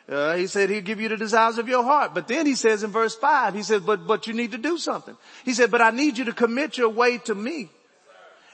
Uh, 0.10 0.36
he 0.36 0.48
said 0.48 0.72
he'd 0.72 0.86
give 0.86 1.00
you 1.00 1.08
the 1.08 1.18
desires 1.18 1.60
of 1.60 1.68
your 1.68 1.84
heart. 1.84 2.16
But 2.16 2.28
then 2.28 2.48
he 2.48 2.56
says 2.56 2.82
in 2.82 2.90
verse 2.90 3.16
five, 3.16 3.54
he 3.54 3.62
says, 3.62 3.82
but, 3.82 4.08
but 4.08 4.26
you 4.26 4.34
need 4.34 4.54
to 4.54 4.58
do 4.58 4.80
something. 4.80 5.16
He 5.46 5.54
said, 5.54 5.70
but 5.70 5.82
I 5.82 5.92
need 5.92 6.18
you 6.18 6.26
to 6.26 6.34
commit 6.34 6.78
your 6.80 6.90
way 6.90 7.20
to 7.20 7.36
me 7.36 7.70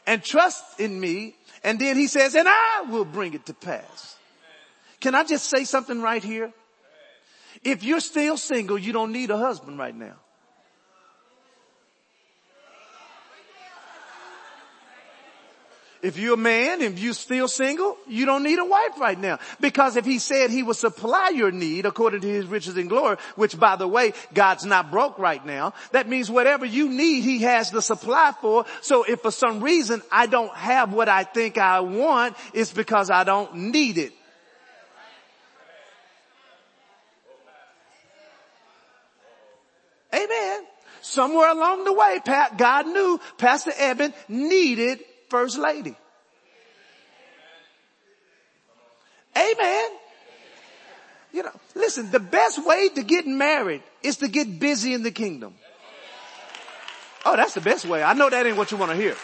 and 0.06 0.22
trust 0.22 0.82
in 0.82 1.00
me. 1.00 1.36
And 1.64 1.80
then 1.80 1.96
he 1.96 2.08
says, 2.08 2.36
and 2.36 2.48
I 2.48 2.86
will 2.90 3.06
bring 3.06 3.34
it 3.34 3.46
to 3.46 3.54
pass. 3.54 4.18
Can 5.00 5.16
I 5.16 5.24
just 5.24 5.50
say 5.50 5.64
something 5.64 6.02
right 6.02 6.24
here? 6.24 6.52
If 7.64 7.84
you're 7.84 8.02
still 8.02 8.36
single, 8.36 8.78
you 8.78 8.92
don't 8.92 9.14
need 9.14 9.32
a 9.32 9.38
husband 9.38 9.80
right 9.80 9.96
now. 9.96 10.16
If 16.06 16.20
you're 16.20 16.36
a 16.36 16.38
man, 16.38 16.84
and 16.84 17.00
you're 17.00 17.16
still 17.16 17.48
single, 17.48 17.98
you 18.08 18.28
don't 18.28 18.44
need 18.44 18.60
a 18.60 18.64
wife 18.64 19.00
right 19.00 19.20
now. 19.20 19.40
Because 19.60 19.96
if 19.96 20.06
he 20.06 20.20
said 20.20 20.52
he 20.52 20.62
would 20.62 20.76
supply 20.76 21.30
your 21.30 21.50
need 21.50 21.88
according 21.88 22.22
to 22.22 22.28
his 22.28 22.46
riches 22.46 22.78
and 22.78 22.88
glory, 22.88 23.18
which 23.36 23.60
by 23.60 23.76
the 23.76 23.88
way, 23.88 24.14
God's 24.32 24.68
not 24.68 24.92
broke 24.92 25.18
right 25.18 25.44
now, 25.44 25.74
that 25.94 26.08
means 26.08 26.30
whatever 26.30 26.64
you 26.64 26.90
need, 26.90 27.22
he 27.22 27.40
has 27.40 27.72
the 27.72 27.82
supply 27.82 28.34
for. 28.40 28.68
So 28.82 29.02
if 29.02 29.22
for 29.22 29.32
some 29.32 29.62
reason 29.62 30.04
I 30.12 30.28
don't 30.28 30.54
have 30.54 30.94
what 30.94 31.10
I 31.10 31.24
think 31.24 31.58
I 31.58 31.80
want, 31.80 32.38
it's 32.54 32.72
because 32.72 33.10
I 33.10 33.24
don't 33.24 33.56
need 33.56 33.98
it. 33.98 34.14
Amen. 40.14 40.68
Somewhere 41.02 41.50
along 41.50 41.84
the 41.84 41.94
way, 41.94 42.20
Pat 42.24 42.60
God 42.60 42.86
knew 42.86 43.20
Pastor 43.40 43.72
Evan 43.76 44.14
needed 44.28 45.00
first 45.30 45.58
lady. 45.58 45.96
Amen. 49.38 49.90
You 51.34 51.44
know, 51.44 51.52
listen, 51.76 52.12
the 52.12 52.20
best 52.20 52.66
way 52.66 52.90
to 52.90 53.04
get 53.04 53.28
married 53.28 53.84
is 54.02 54.18
to 54.18 54.30
get 54.30 54.60
busy 54.60 54.94
in 54.94 55.04
the 55.04 55.12
kingdom. 55.12 55.56
Oh, 57.26 57.36
that's 57.36 57.54
the 57.54 57.62
best 57.62 57.86
way. 57.86 58.02
I 58.04 58.14
know 58.14 58.30
that 58.30 58.46
ain't 58.46 58.56
what 58.56 58.72
you 58.72 58.78
want 58.78 58.92
to 58.92 58.98
hear. 58.98 59.16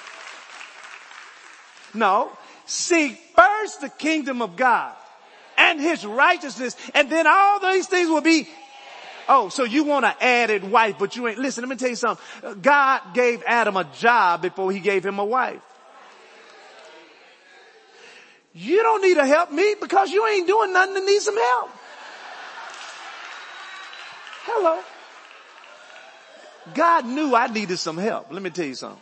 No, 1.94 2.32
seek 2.66 3.18
first 3.36 3.82
the 3.82 3.90
kingdom 3.90 4.42
of 4.42 4.56
God 4.56 4.94
and 5.58 5.80
his 5.80 6.06
righteousness 6.06 6.76
and 6.94 7.10
then 7.10 7.28
all 7.28 7.60
these 7.60 7.88
things 7.88 8.10
will 8.10 8.22
be 8.22 8.48
Oh, 9.30 9.48
so 9.48 9.64
you 9.64 9.86
want 9.86 10.04
an 10.04 10.14
added 10.20 10.70
wife, 10.70 10.96
but 11.00 11.16
you 11.16 11.26
ain't, 11.28 11.38
listen, 11.38 11.62
let 11.62 11.70
me 11.70 11.78
tell 11.78 11.88
you 11.88 11.96
something. 11.96 12.60
God 12.62 13.02
gave 13.14 13.44
Adam 13.48 13.78
a 13.78 13.86
job 13.86 14.42
before 14.42 14.72
he 14.74 14.80
gave 14.82 15.06
him 15.06 15.20
a 15.20 15.26
wife. 15.26 15.62
You 18.54 18.84
don't 18.84 19.02
need 19.02 19.16
to 19.16 19.26
help 19.26 19.52
me 19.52 19.76
because 19.80 20.12
you 20.12 20.28
ain't 20.28 20.48
doing 20.48 20.74
nothing 20.74 20.96
to 20.96 21.06
need 21.06 21.22
some 21.22 21.38
help. 21.38 21.70
Hello. 24.44 24.82
God 26.74 27.06
knew 27.06 27.36
I 27.36 27.48
needed 27.48 27.78
some 27.78 27.98
help. 27.98 28.32
Let 28.32 28.42
me 28.42 28.50
tell 28.50 28.66
you 28.66 28.76
something. 28.76 29.02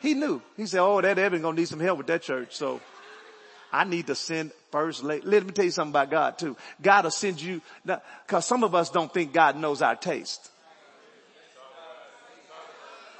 He 0.00 0.14
knew. 0.14 0.42
He 0.56 0.66
said, 0.66 0.80
oh, 0.80 1.00
that 1.00 1.18
Evan 1.18 1.42
gonna 1.42 1.56
need 1.56 1.68
some 1.68 1.80
help 1.80 1.98
with 1.98 2.08
that 2.08 2.22
church. 2.22 2.54
So 2.56 2.80
I 3.72 3.84
need 3.84 4.08
to 4.08 4.14
send 4.14 4.50
first 4.70 5.04
lady. 5.04 5.24
Let 5.26 5.46
me 5.46 5.52
tell 5.52 5.64
you 5.64 5.70
something 5.70 5.92
about 5.92 6.10
God 6.10 6.38
too. 6.38 6.56
God 6.80 7.04
will 7.04 7.10
send 7.12 7.40
you, 7.40 7.62
cause 8.26 8.46
some 8.46 8.64
of 8.64 8.74
us 8.74 8.90
don't 8.90 9.12
think 9.12 9.32
God 9.32 9.56
knows 9.56 9.80
our 9.80 9.94
taste. 9.94 10.50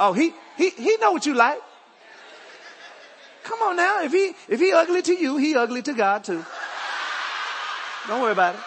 Oh, 0.00 0.12
he, 0.12 0.32
he, 0.56 0.70
he 0.70 0.96
know 0.96 1.12
what 1.12 1.24
you 1.24 1.34
like. 1.34 1.60
Come 3.44 3.60
on 3.62 3.76
now. 3.76 4.02
If 4.02 4.12
he, 4.12 4.32
if 4.48 4.60
he 4.60 4.72
ugly 4.72 5.02
to 5.02 5.14
you, 5.14 5.36
he 5.36 5.56
ugly 5.56 5.82
to 5.82 5.92
God 5.92 6.24
too. 6.24 6.44
Don't 8.08 8.20
worry 8.20 8.32
about 8.32 8.54
it. 8.54 8.60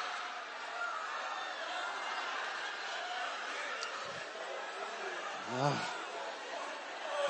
Ah. 5.58 5.92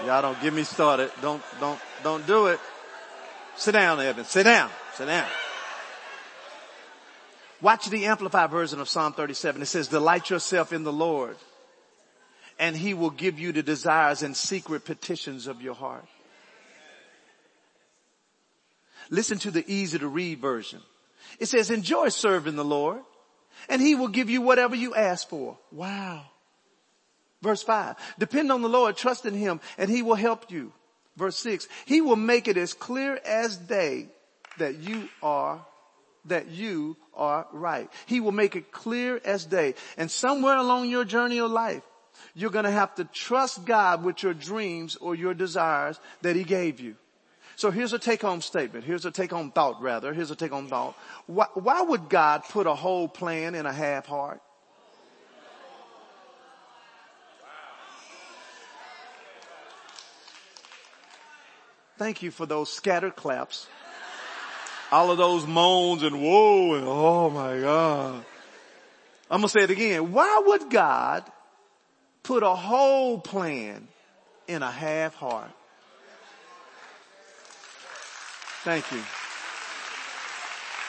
Y'all 0.06 0.22
don't 0.22 0.42
get 0.42 0.54
me 0.54 0.64
started. 0.64 1.12
Don't, 1.22 1.42
don't, 1.60 1.80
don't 2.04 2.26
do 2.28 2.48
it. 2.48 2.60
Sit 3.56 3.72
down, 3.72 4.00
Evan. 4.00 4.26
Sit 4.26 4.44
down. 4.44 4.70
Sit 4.94 5.06
down. 5.06 5.28
Watch 7.62 7.90
the 7.90 8.06
amplified 8.06 8.52
version 8.52 8.80
of 8.80 8.90
Psalm 8.90 9.14
37. 9.14 9.62
It 9.62 9.66
says, 9.66 9.88
delight 9.88 10.30
yourself 10.30 10.74
in 10.74 10.84
the 10.84 10.94
Lord 10.94 11.38
and 12.60 12.76
he 12.76 12.94
will 12.94 13.10
give 13.10 13.40
you 13.40 13.52
the 13.52 13.64
desires 13.64 14.24
and 14.24 14.36
secret 14.36 14.86
petitions 14.86 15.48
of 15.48 15.62
your 15.62 15.76
heart. 15.76 16.06
Listen 19.10 19.38
to 19.40 19.52
the 19.52 19.64
easy 19.68 20.00
to 20.00 20.08
read 20.08 20.40
version. 20.40 20.82
It 21.40 21.48
says, 21.48 21.72
enjoy 21.72 22.10
serving 22.10 22.56
the 22.56 22.66
Lord 22.66 23.02
and 23.70 23.82
he 23.82 23.96
will 23.96 24.08
give 24.08 24.30
you 24.30 24.42
whatever 24.42 24.76
you 24.76 24.96
ask 24.96 25.30
for. 25.30 25.58
Wow. 25.72 26.26
Verse 27.42 27.64
five, 27.64 27.96
depend 28.18 28.52
on 28.52 28.62
the 28.62 28.70
Lord, 28.70 28.98
trust 28.98 29.26
in 29.26 29.34
him 29.34 29.60
and 29.78 29.90
he 29.90 30.02
will 30.02 30.16
help 30.16 30.52
you. 30.52 30.72
Verse 31.16 31.38
six, 31.38 31.68
he 31.86 32.02
will 32.02 32.16
make 32.16 32.48
it 32.48 32.58
as 32.58 32.74
clear 32.74 33.20
as 33.26 33.58
day 33.58 34.08
that 34.58 34.80
you 34.80 35.08
are, 35.22 35.66
that 36.26 36.50
you 36.50 36.98
are 37.14 37.46
right. 37.52 37.90
He 38.06 38.20
will 38.20 38.32
make 38.32 38.56
it 38.56 38.72
clear 38.72 39.22
as 39.24 39.46
day. 39.46 39.76
And 39.98 40.10
somewhere 40.10 40.58
along 40.58 40.90
your 40.90 41.06
journey 41.06 41.40
of 41.40 41.52
life, 41.52 41.84
you're 42.34 42.50
going 42.50 42.66
to 42.66 42.72
have 42.72 42.96
to 42.96 43.04
trust 43.06 43.66
God 43.66 44.04
with 44.04 44.24
your 44.24 44.34
dreams 44.34 44.96
or 44.96 45.16
your 45.16 45.34
desires 45.34 46.00
that 46.22 46.36
he 46.36 46.44
gave 46.44 46.80
you. 46.80 46.96
So 47.56 47.72
here's 47.72 47.94
a 47.94 48.00
take 48.00 48.22
home 48.22 48.42
statement. 48.42 48.86
Here's 48.86 49.06
a 49.06 49.12
take 49.12 49.32
home 49.32 49.52
thought 49.52 49.82
rather. 49.82 50.14
Here's 50.14 50.32
a 50.32 50.36
take 50.36 50.52
home 50.52 50.68
thought. 50.68 50.98
Why, 51.26 51.48
why 51.54 51.82
would 51.82 52.10
God 52.10 52.44
put 52.50 52.68
a 52.68 52.76
whole 52.76 53.08
plan 53.08 53.56
in 53.56 53.66
a 53.66 53.72
half 53.72 54.06
heart? 54.06 54.42
Thank 61.98 62.22
you 62.22 62.32
for 62.32 62.46
those 62.46 62.72
scattered 62.72 63.16
claps. 63.16 63.68
All 64.92 65.12
of 65.12 65.18
those 65.18 65.48
moans 65.48 66.04
and 66.04 66.22
whoa 66.22 66.76
and 66.76 66.86
oh 66.88 67.30
my 67.30 67.60
God. 67.62 68.26
I'm 69.32 69.40
going 69.40 69.44
to 69.44 69.50
say 69.50 69.64
it 69.64 69.72
again. 69.72 70.12
Why 70.12 70.42
would 70.46 70.70
God 70.70 71.24
put 72.22 72.44
a 72.44 72.54
whole 72.54 73.18
plan 73.20 73.88
in 74.48 74.62
a 74.62 74.70
half 74.70 75.16
heart? 75.16 75.52
Thank 78.66 78.92
you. 78.92 79.02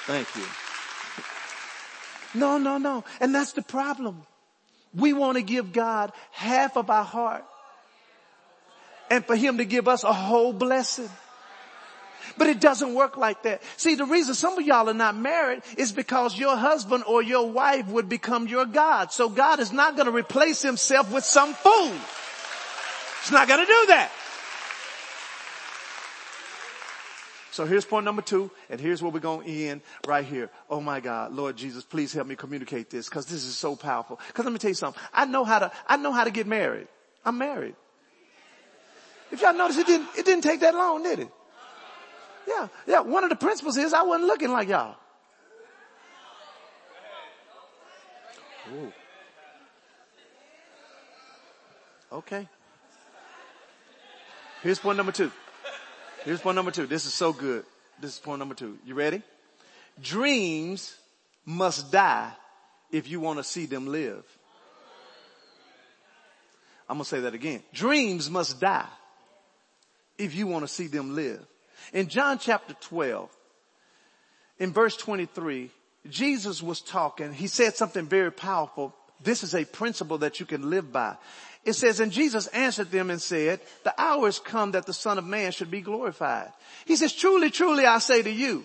Thank 0.07 0.35
you. 0.35 2.41
No, 2.41 2.57
no, 2.57 2.79
no. 2.79 3.05
And 3.21 3.35
that's 3.35 3.53
the 3.53 3.61
problem. 3.61 4.23
We 4.95 5.13
want 5.13 5.37
to 5.37 5.43
give 5.43 5.75
God 5.75 6.13
half 6.31 6.79
of 6.79 6.89
our 6.89 7.05
heart 7.05 7.45
and 9.11 9.27
for 9.27 9.37
him 9.37 9.59
to 9.59 9.67
give 9.67 9.89
us 9.89 10.05
a 10.05 10.13
whole 10.15 10.55
blessing. 10.55 11.11
But 12.39 12.47
it 12.47 12.61
doesn't 12.61 12.95
work 12.95 13.19
like 13.19 13.43
that. 13.43 13.63
See, 13.77 13.95
the 13.95 14.07
reason 14.07 14.35
some 14.35 14.59
of 14.59 14.67
y'all 14.67 14.89
are 14.89 14.95
not 14.95 15.15
married 15.15 15.61
is 15.77 15.93
because 15.93 16.39
your 16.39 16.57
husband 16.57 17.05
or 17.07 17.23
your 17.23 17.51
wife 17.51 17.89
would 17.89 18.09
become 18.09 18.49
your 18.49 18.65
God. 18.65 19.13
So 19.13 19.29
God 19.29 19.61
is 19.61 19.71
not 19.71 19.97
going 19.97 20.07
to 20.07 20.17
replace 20.17 20.63
himself 20.63 21.13
with 21.13 21.27
some 21.27 21.53
fool. 21.53 21.93
He's 23.21 23.33
not 23.33 23.47
going 23.47 23.61
to 23.61 23.67
do 23.67 23.87
that. 23.89 24.11
So 27.57 27.65
here's 27.65 27.87
point 27.87 28.05
number 28.05 28.21
two, 28.21 28.51
and 28.69 28.79
here's 28.79 29.03
where 29.03 29.11
we're 29.11 29.19
going 29.19 29.47
to 29.47 29.67
end 29.69 29.81
right 30.07 30.27
here. 30.27 30.51
Oh 30.69 30.79
my 30.79 31.01
God, 31.01 31.33
Lord 31.33 31.57
Jesus, 31.57 31.85
please 31.85 32.13
help 32.13 32.27
me 32.27 32.37
communicate 32.37 32.91
this 32.91 33.09
because 33.09 33.25
this 33.25 33.45
is 33.45 33.57
so 33.57 33.75
powerful. 33.75 34.21
Because 34.27 34.45
let 34.45 34.53
me 34.53 34.59
tell 34.59 34.69
you 34.69 34.75
something. 34.75 35.03
I 35.11 35.25
know 35.25 35.43
how 35.43 35.61
to, 35.61 35.73
I 35.87 35.97
know 35.97 36.13
how 36.13 36.25
to 36.25 36.31
get 36.31 36.47
married. 36.47 36.87
I'm 37.25 37.39
married. 37.39 37.75
If 39.33 39.41
y'all 39.41 39.55
notice, 39.55 39.79
it 39.79 39.87
didn't, 39.87 40.07
it 40.19 40.27
didn't 40.27 40.45
take 40.45 40.61
that 40.61 40.75
long, 40.75 41.03
did 41.03 41.21
it? 41.21 41.31
Yeah, 42.47 42.69
yeah. 42.87 43.01
One 43.01 43.25
of 43.25 43.31
the 43.31 43.37
principles 43.37 43.79
is 43.79 43.95
I 43.95 44.03
wasn't 44.03 44.27
looking 44.27 44.53
like 44.53 44.69
y'all. 44.69 44.97
Ooh. 48.75 48.93
Okay. 52.13 52.47
Here's 54.63 54.79
point 54.79 54.99
number 54.99 55.13
two. 55.13 55.33
Here's 56.27 56.41
point 56.41 56.57
number 56.57 56.73
two. 56.73 56.87
This 56.87 57.07
is 57.07 57.15
so 57.15 57.33
good. 57.33 57.65
This 58.01 58.15
is 58.15 58.19
point 58.19 58.41
number 58.41 58.57
two. 58.57 58.77
You 58.85 58.97
ready? 58.97 59.23
Dreams 60.03 60.97
must 61.45 61.93
die 61.93 62.33
if 62.91 63.09
you 63.09 63.21
want 63.21 63.39
to 63.39 63.45
see 63.45 63.67
them 63.67 63.87
live. 63.87 64.25
I'm 66.89 66.97
going 66.97 67.05
to 67.05 67.09
say 67.09 67.21
that 67.21 67.35
again. 67.35 67.63
Dreams 67.73 68.29
must 68.29 68.61
die 68.61 68.89
if 70.19 70.35
you 70.35 70.49
want 70.49 70.65
to 70.65 70.69
see 70.69 70.89
them 70.89 71.15
live. 71.15 71.47
In 71.93 72.09
John 72.09 72.41
chapter 72.41 72.75
12, 72.75 73.31
in 74.59 74.73
verse 74.73 74.97
23, 74.97 75.71
Jesus 76.11 76.61
was 76.61 76.81
talking. 76.81 77.35
He 77.35 77.47
said 77.47 77.77
something 77.77 78.05
very 78.05 78.33
powerful. 78.33 78.93
This 79.23 79.43
is 79.43 79.55
a 79.55 79.65
principle 79.65 80.19
that 80.19 80.41
you 80.41 80.47
can 80.47 80.71
live 80.71 80.93
by. 80.93 81.17
It 81.65 81.73
says, 81.73 81.99
and 81.99 82.13
Jesus 82.13 82.47
answered 82.49 82.93
them 82.93 83.11
and 83.11 83.21
said, 83.21 83.61
the 83.83 83.95
hour 84.01 84.27
has 84.27 84.39
come 84.39 84.73
that 84.73 84.87
the 84.87 84.93
son 84.93 85.19
of 85.19 85.25
man 85.25 85.51
should 85.51 85.71
be 85.71 85.81
glorified. 85.81 86.53
He 86.85 86.95
says, 86.95 87.13
truly, 87.13 87.51
truly, 87.51 87.85
I 87.87 87.99
say 87.99 88.23
to 88.23 88.31
you, 88.31 88.65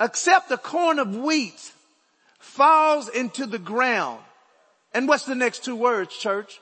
except 0.00 0.50
a 0.50 0.56
corn 0.56 0.98
of 0.98 1.14
wheat 1.14 1.72
falls 2.40 3.08
into 3.08 3.46
the 3.46 3.60
ground. 3.60 4.20
And 4.92 5.06
what's 5.06 5.24
the 5.24 5.36
next 5.36 5.64
two 5.64 5.76
words, 5.76 6.16
church? 6.16 6.60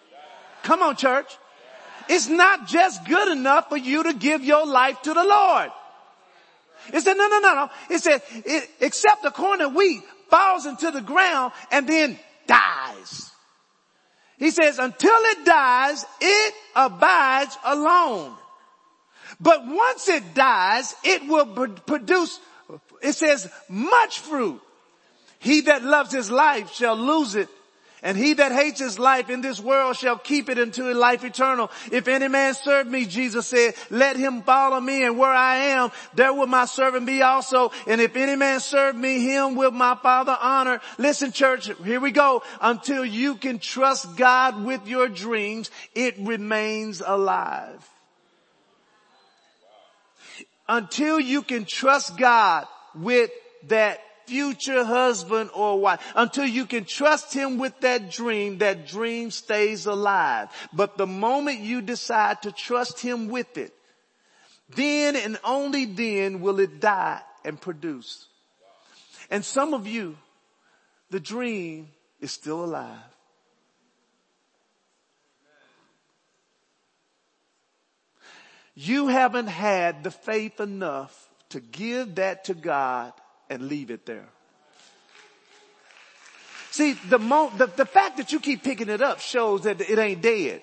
Come 0.63 0.83
on, 0.83 0.97
church. 0.97 1.35
It's 2.09 2.29
not 2.29 2.69
just 2.69 3.07
good 3.07 3.29
enough 3.29 3.71
for 3.71 3.79
you 3.79 4.03
to 4.03 4.13
give 4.13 4.45
your 4.45 4.67
life 4.67 5.01
to 5.03 5.15
the 5.15 5.25
Lord. 5.25 5.71
It 6.93 7.01
said, 7.01 7.17
no, 7.17 7.29
no, 7.29 7.39
no, 7.39 7.55
no. 7.55 7.71
It 7.89 8.01
said, 8.01 8.23
except 8.81 9.23
the 9.23 9.31
corn 9.31 9.61
of 9.61 9.75
wheat 9.75 10.03
falls 10.29 10.67
into 10.67 10.91
the 10.91 11.01
ground 11.01 11.53
and 11.71 11.89
then 11.89 12.19
dies. 12.51 13.31
He 14.39 14.51
says, 14.51 14.79
until 14.79 15.15
it 15.15 15.45
dies, 15.45 16.05
it 16.21 16.55
abides 16.75 17.57
alone. 17.65 18.35
But 19.41 19.67
once 19.67 20.09
it 20.09 20.35
dies, 20.35 20.95
it 21.05 21.27
will 21.29 21.47
produce, 21.47 22.41
it 23.03 23.13
says, 23.13 23.49
much 23.69 24.19
fruit. 24.21 24.61
He 25.39 25.63
that 25.63 25.83
loves 25.83 26.13
his 26.13 26.31
life 26.31 26.73
shall 26.73 26.97
lose 26.97 27.35
it, 27.35 27.49
and 28.03 28.17
he 28.17 28.35
that 28.35 28.53
hates 28.53 28.81
his 28.81 28.99
life 28.99 29.31
in 29.31 29.41
this 29.41 29.61
world 29.61 29.97
shall 29.97 30.17
keep 30.17 30.49
it 30.49 30.59
unto 30.59 30.85
life 30.93 31.25
eternal. 31.25 31.71
If 31.93 32.09
any 32.09 32.29
man 32.29 32.55
serve 32.55 32.87
me, 32.87 33.07
Jesus 33.07 33.47
said, 33.47 33.75
let 33.91 34.17
him 34.17 34.43
follow 34.43 34.81
me 34.81 35.05
and 35.05 35.19
where 35.19 35.33
I 35.33 35.57
am, 35.57 35.91
there 36.15 36.33
will 36.33 36.47
my 36.47 36.65
servant 36.65 37.07
be 37.07 37.23
also. 37.23 37.73
And 37.87 38.01
if 38.01 38.17
any 38.17 38.37
man 38.37 38.61
serve 38.61 38.97
me, 38.97 39.21
him 39.21 39.55
will 39.55 39.71
my 39.71 39.97
father 39.97 40.37
honor. 40.41 40.81
Listen 40.99 41.33
church, 41.33 41.71
here 41.85 42.01
we 42.01 42.11
go. 42.11 42.43
Until 42.61 43.05
you 43.05 43.37
can 43.37 43.59
trust 43.59 44.17
God 44.17 44.65
with 44.65 44.87
your 44.87 45.09
dreams, 45.09 45.71
it 45.95 46.15
remains 46.19 47.03
alive. 47.05 47.87
Until 50.69 51.19
you 51.19 51.43
can 51.43 51.65
trust 51.65 52.17
God 52.17 52.67
with 52.95 53.31
that 53.69 54.01
future 54.27 54.85
husband 54.85 55.51
or 55.55 55.79
wife. 55.81 56.01
Until 56.15 56.47
you 56.47 56.67
can 56.67 56.85
trust 56.85 57.33
him 57.33 57.59
with 57.59 57.79
that 57.81 58.11
dream, 58.11 58.59
that 58.59 58.87
dream 58.87 59.31
stays 59.31 59.87
alive. 59.87 60.49
But 60.73 60.97
the 60.97 61.07
moment 61.07 61.61
you 61.61 61.81
decide 61.81 62.43
to 62.43 62.53
trust 62.53 63.01
him 63.01 63.29
with 63.29 63.57
it, 63.57 63.75
then 64.69 65.17
and 65.17 65.39
only 65.45 65.85
then 65.85 66.41
will 66.41 66.61
it 66.61 66.81
die 66.81 67.21
and 67.45 67.61
produce. 67.61 68.27
And 69.31 69.45
some 69.45 69.75
of 69.75 69.87
you, 69.87 70.17
the 71.11 71.21
dream 71.21 71.89
is 72.21 72.33
still 72.33 72.65
alive. 72.65 72.99
You 78.75 79.09
haven't 79.09 79.49
had 79.49 80.05
the 80.05 80.11
faith 80.11 80.61
enough 80.61 81.29
to 81.51 81.61
give 81.61 82.15
that 82.15 82.45
to 82.45 82.55
God 82.55 83.13
and 83.51 83.69
leave 83.69 83.91
it 83.91 84.07
there. 84.07 84.29
See, 86.71 86.93
the, 86.93 87.19
mo- 87.19 87.53
the, 87.59 87.67
the 87.67 87.85
fact 87.85 88.17
that 88.19 88.33
you 88.33 88.39
keep 88.39 88.63
picking 88.63 88.89
it 88.89 89.03
up 89.03 89.19
shows 89.21 89.63
that 89.63 89.81
it 89.81 89.99
ain't 89.99 90.23
dead. 90.23 90.63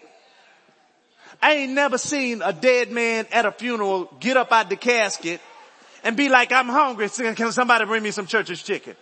I 1.42 1.54
ain't 1.54 1.74
never 1.74 1.98
seen 1.98 2.42
a 2.42 2.54
dead 2.54 2.90
man 2.92 3.28
at 3.32 3.46
a 3.46 3.52
funeral 3.52 4.12
get 4.20 4.38
up 4.38 4.52
out 4.52 4.70
the 4.70 4.78
casket 4.78 5.42
and 6.04 6.16
be 6.16 6.30
like, 6.30 6.52
I'm 6.52 6.70
hungry. 6.70 7.10
Can 7.10 7.52
somebody 7.52 7.86
bring 7.86 8.02
me 8.02 8.12
some 8.12 8.26
church's 8.26 8.64
chicken? 8.64 8.96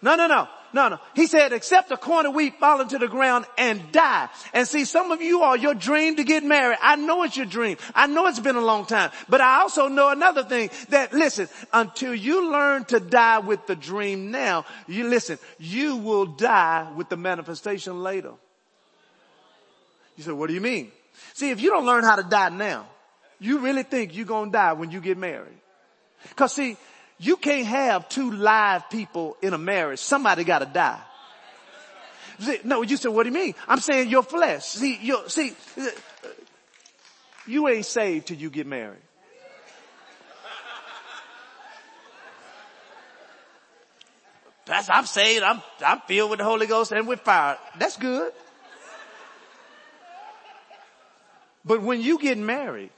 No, 0.00 0.14
no, 0.14 0.28
no. 0.28 0.48
No, 0.72 0.88
no. 0.88 0.98
He 1.14 1.26
said, 1.26 1.52
except 1.52 1.90
a 1.90 1.96
corn 1.96 2.24
of 2.24 2.34
wheat 2.34 2.58
fall 2.58 2.80
into 2.80 2.98
the 2.98 3.08
ground 3.08 3.44
and 3.58 3.92
die. 3.92 4.28
And 4.54 4.66
see, 4.66 4.84
some 4.86 5.10
of 5.10 5.20
you 5.20 5.42
are 5.42 5.56
your 5.56 5.74
dream 5.74 6.16
to 6.16 6.24
get 6.24 6.44
married. 6.44 6.78
I 6.80 6.96
know 6.96 7.24
it's 7.24 7.36
your 7.36 7.46
dream. 7.46 7.76
I 7.94 8.06
know 8.06 8.26
it's 8.26 8.40
been 8.40 8.56
a 8.56 8.60
long 8.60 8.86
time. 8.86 9.10
But 9.28 9.42
I 9.42 9.60
also 9.60 9.88
know 9.88 10.08
another 10.08 10.42
thing 10.44 10.70
that 10.88 11.12
listen, 11.12 11.48
until 11.72 12.14
you 12.14 12.50
learn 12.50 12.86
to 12.86 13.00
die 13.00 13.40
with 13.40 13.66
the 13.66 13.76
dream 13.76 14.30
now, 14.30 14.64
you 14.88 15.08
listen, 15.08 15.38
you 15.58 15.96
will 15.96 16.24
die 16.26 16.90
with 16.96 17.10
the 17.10 17.16
manifestation 17.18 18.02
later. 18.02 18.32
You 20.16 20.24
said, 20.24 20.34
what 20.34 20.48
do 20.48 20.54
you 20.54 20.60
mean? 20.60 20.90
See, 21.34 21.50
if 21.50 21.60
you 21.60 21.70
don't 21.70 21.86
learn 21.86 22.04
how 22.04 22.16
to 22.16 22.22
die 22.22 22.48
now, 22.48 22.86
you 23.38 23.58
really 23.58 23.82
think 23.82 24.16
you're 24.16 24.24
going 24.24 24.50
to 24.50 24.52
die 24.52 24.72
when 24.72 24.90
you 24.90 25.00
get 25.00 25.18
married. 25.18 25.58
Cause 26.36 26.54
see, 26.54 26.76
you 27.22 27.36
can't 27.36 27.66
have 27.66 28.08
two 28.08 28.32
live 28.32 28.90
people 28.90 29.36
in 29.40 29.54
a 29.54 29.58
marriage. 29.58 30.00
Somebody 30.00 30.42
gotta 30.42 30.66
die. 30.66 31.00
No, 32.64 32.82
you 32.82 32.96
said, 32.96 33.12
what 33.12 33.22
do 33.22 33.28
you 33.28 33.34
mean? 33.34 33.54
I'm 33.68 33.78
saying 33.78 34.08
your 34.08 34.24
flesh. 34.24 34.64
See, 34.64 34.98
your, 35.00 35.28
see, 35.28 35.52
you 37.46 37.68
ain't 37.68 37.86
saved 37.86 38.26
till 38.26 38.38
you 38.38 38.50
get 38.50 38.66
married. 38.66 38.98
That's, 44.64 44.90
I'm 44.90 45.06
saved. 45.06 45.44
I'm, 45.44 45.62
I'm 45.84 46.00
filled 46.00 46.30
with 46.30 46.38
the 46.40 46.44
Holy 46.44 46.66
Ghost 46.66 46.90
and 46.90 47.06
with 47.06 47.20
fire. 47.20 47.56
That's 47.78 47.96
good. 47.96 48.32
But 51.64 51.82
when 51.82 52.00
you 52.00 52.18
get 52.18 52.36
married, 52.38 52.90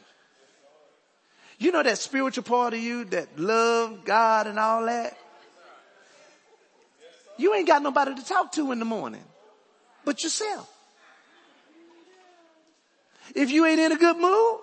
you 1.64 1.72
know 1.72 1.82
that 1.82 1.98
spiritual 1.98 2.44
part 2.44 2.74
of 2.74 2.80
you 2.80 3.04
that 3.06 3.38
love 3.38 4.04
God 4.04 4.46
and 4.46 4.58
all 4.58 4.84
that? 4.86 5.16
You 7.36 7.54
ain't 7.54 7.66
got 7.66 7.82
nobody 7.82 8.14
to 8.14 8.24
talk 8.24 8.52
to 8.52 8.70
in 8.70 8.78
the 8.78 8.84
morning 8.84 9.24
but 10.04 10.22
yourself. 10.22 10.70
If 13.34 13.50
you 13.50 13.64
ain't 13.64 13.80
in 13.80 13.92
a 13.92 13.96
good 13.96 14.16
mood, 14.16 14.60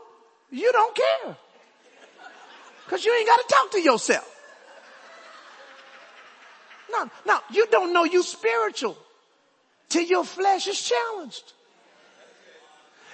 you 0.51 0.71
don't 0.71 0.95
care. 0.95 1.35
Cause 2.87 3.03
you 3.03 3.13
ain't 3.13 3.27
got 3.27 3.37
to 3.37 3.45
talk 3.49 3.71
to 3.71 3.81
yourself. 3.81 4.27
No, 6.91 7.09
no, 7.25 7.39
you 7.51 7.65
don't 7.71 7.93
know 7.93 8.03
you 8.03 8.21
spiritual 8.21 8.97
till 9.89 10.03
your 10.03 10.25
flesh 10.25 10.67
is 10.67 10.81
challenged. 10.81 11.53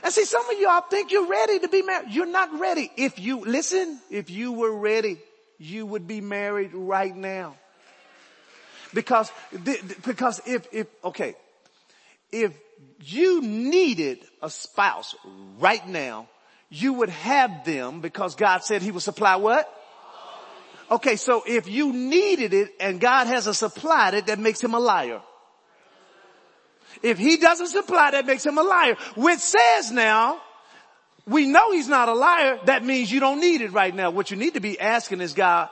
And 0.03 0.13
see, 0.13 0.25
some 0.25 0.47
of 0.49 0.59
y'all 0.59 0.81
think 0.81 1.11
you're 1.11 1.27
ready 1.27 1.59
to 1.59 1.67
be 1.67 1.81
married. 1.81 2.11
You're 2.11 2.25
not 2.25 2.59
ready. 2.59 2.91
If 2.95 3.19
you, 3.19 3.41
listen, 3.41 3.99
if 4.09 4.29
you 4.29 4.51
were 4.51 4.75
ready, 4.75 5.17
you 5.57 5.85
would 5.85 6.07
be 6.07 6.21
married 6.21 6.73
right 6.73 7.15
now. 7.15 7.55
Because, 8.93 9.31
because 10.05 10.41
if, 10.45 10.67
if, 10.71 10.87
okay, 11.03 11.35
if 12.31 12.57
you 13.01 13.41
needed 13.41 14.19
a 14.41 14.49
spouse 14.49 15.15
right 15.59 15.85
now, 15.87 16.27
you 16.69 16.93
would 16.93 17.09
have 17.09 17.65
them 17.65 18.01
because 18.01 18.35
God 18.35 18.63
said 18.63 18.81
he 18.81 18.91
would 18.91 19.03
supply 19.03 19.37
what? 19.37 19.73
Okay, 20.89 21.17
so 21.17 21.43
if 21.45 21.67
you 21.67 21.91
needed 21.91 22.53
it 22.53 22.73
and 22.79 22.99
God 22.99 23.27
hasn't 23.27 23.55
supplied 23.55 24.13
it, 24.13 24.27
that 24.27 24.39
makes 24.39 24.63
him 24.63 24.73
a 24.73 24.79
liar. 24.79 25.21
If 27.03 27.17
he 27.17 27.37
doesn't 27.37 27.67
supply, 27.67 28.11
that 28.11 28.25
makes 28.25 28.45
him 28.45 28.57
a 28.57 28.63
liar. 28.63 28.95
Which 29.15 29.39
says 29.39 29.91
now, 29.91 30.41
we 31.25 31.45
know 31.45 31.71
he's 31.71 31.87
not 31.87 32.09
a 32.09 32.13
liar. 32.13 32.59
That 32.65 32.85
means 32.85 33.11
you 33.11 33.19
don't 33.19 33.41
need 33.41 33.61
it 33.61 33.71
right 33.71 33.93
now. 33.93 34.11
What 34.11 34.31
you 34.31 34.37
need 34.37 34.53
to 34.53 34.59
be 34.59 34.79
asking 34.79 35.21
is 35.21 35.33
God, 35.33 35.69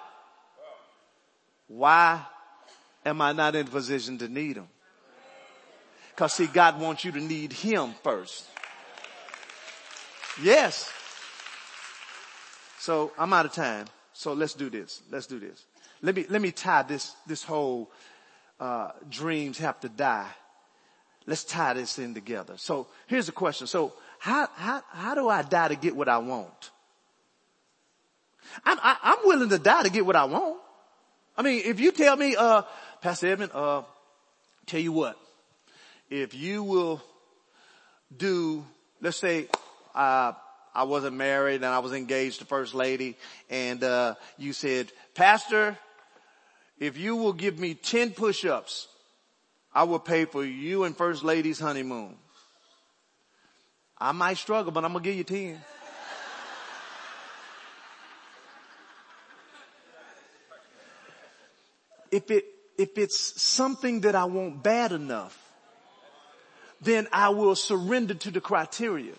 why 1.68 2.26
am 3.06 3.22
I 3.22 3.32
not 3.32 3.56
in 3.56 3.68
a 3.68 3.70
position 3.70 4.18
to 4.20 4.28
need 4.28 4.58
him? 4.58 4.68
Cause 6.16 6.34
see, 6.34 6.48
God 6.48 6.80
wants 6.80 7.04
you 7.04 7.12
to 7.12 7.20
need 7.20 7.52
him 7.52 7.94
first. 8.04 8.46
Yes. 10.42 10.92
So 12.80 13.12
I'm 13.18 13.34
out 13.34 13.46
of 13.46 13.54
time. 13.54 13.88
So 14.14 14.34
let's 14.34 14.54
do 14.54 14.70
this. 14.70 15.02
Let's 15.12 15.28
do 15.28 15.40
this. 15.40 15.66
Let 16.02 16.16
me, 16.16 16.26
let 16.30 16.42
me 16.42 16.52
tie 16.52 16.84
this, 16.84 17.14
this 17.26 17.44
whole, 17.44 17.92
uh, 18.60 18.92
dreams 19.10 19.58
have 19.58 19.80
to 19.82 19.90
die. 19.90 20.30
Let's 21.28 21.44
tie 21.44 21.74
this 21.74 21.98
in 21.98 22.14
together. 22.14 22.54
So 22.58 22.88
here's 23.08 23.26
the 23.26 23.32
question. 23.32 23.68
So 23.68 23.94
how, 24.20 24.48
how, 24.56 24.84
how 24.90 25.16
do 25.16 25.28
I 25.28 25.42
die 25.42 25.70
to 25.70 25.76
get 25.76 25.96
what 25.96 26.08
I 26.08 26.20
want? 26.20 26.72
I'm, 28.64 28.78
I, 28.82 28.98
am 29.04 29.18
willing 29.26 29.50
to 29.50 29.58
die 29.58 29.84
to 29.84 29.90
get 29.90 30.06
what 30.06 30.16
I 30.16 30.26
want. 30.26 30.58
I 31.38 31.42
mean, 31.42 31.64
if 31.66 31.80
you 31.80 31.92
tell 31.92 32.16
me, 32.16 32.36
uh, 32.36 32.62
Pastor 33.02 33.28
Edmund, 33.28 33.52
uh, 33.54 33.82
tell 34.66 34.80
you 34.80 34.92
what, 34.92 35.18
if 36.10 36.34
you 36.34 36.64
will 36.64 37.02
do, 38.16 38.64
let's 39.02 39.18
say, 39.18 39.48
uh, 39.94 40.34
I 40.74 40.84
wasn't 40.84 41.16
married 41.16 41.56
and 41.56 41.66
I 41.66 41.80
was 41.80 41.94
engaged 41.94 42.40
to 42.40 42.46
first 42.46 42.76
lady 42.76 43.18
and, 43.50 43.84
uh, 43.84 44.16
you 44.38 44.54
said, 44.54 44.92
pastor, 45.16 45.78
if 46.80 46.98
you 46.98 47.16
will 47.16 47.34
give 47.34 47.58
me 47.58 47.74
10 47.74 48.12
push-ups, 48.12 48.88
I 49.76 49.84
will 49.84 50.00
pay 50.00 50.24
for 50.24 50.46
you 50.46 50.86
and 50.86 50.96
first 50.96 51.22
lady's 51.22 51.60
honeymoon. 51.60 52.16
I 53.98 54.14
might 54.14 54.38
struggle, 54.38 54.72
but 54.72 54.86
I'm 54.86 54.94
to 54.94 55.00
give 55.02 55.16
you 55.16 55.26
10. 55.26 55.60
if 62.12 62.32
it, 62.32 62.46
if 62.78 62.98
it's 62.98 63.42
something 63.42 64.02
that 64.02 64.16
I 64.16 64.24
want 64.24 64.64
bad 64.64 64.94
enough, 64.94 65.38
then 66.80 67.08
I 67.12 67.30
will 67.30 67.56
surrender 67.56 68.14
to 68.14 68.32
the 68.32 68.40
criteria. 68.40 69.14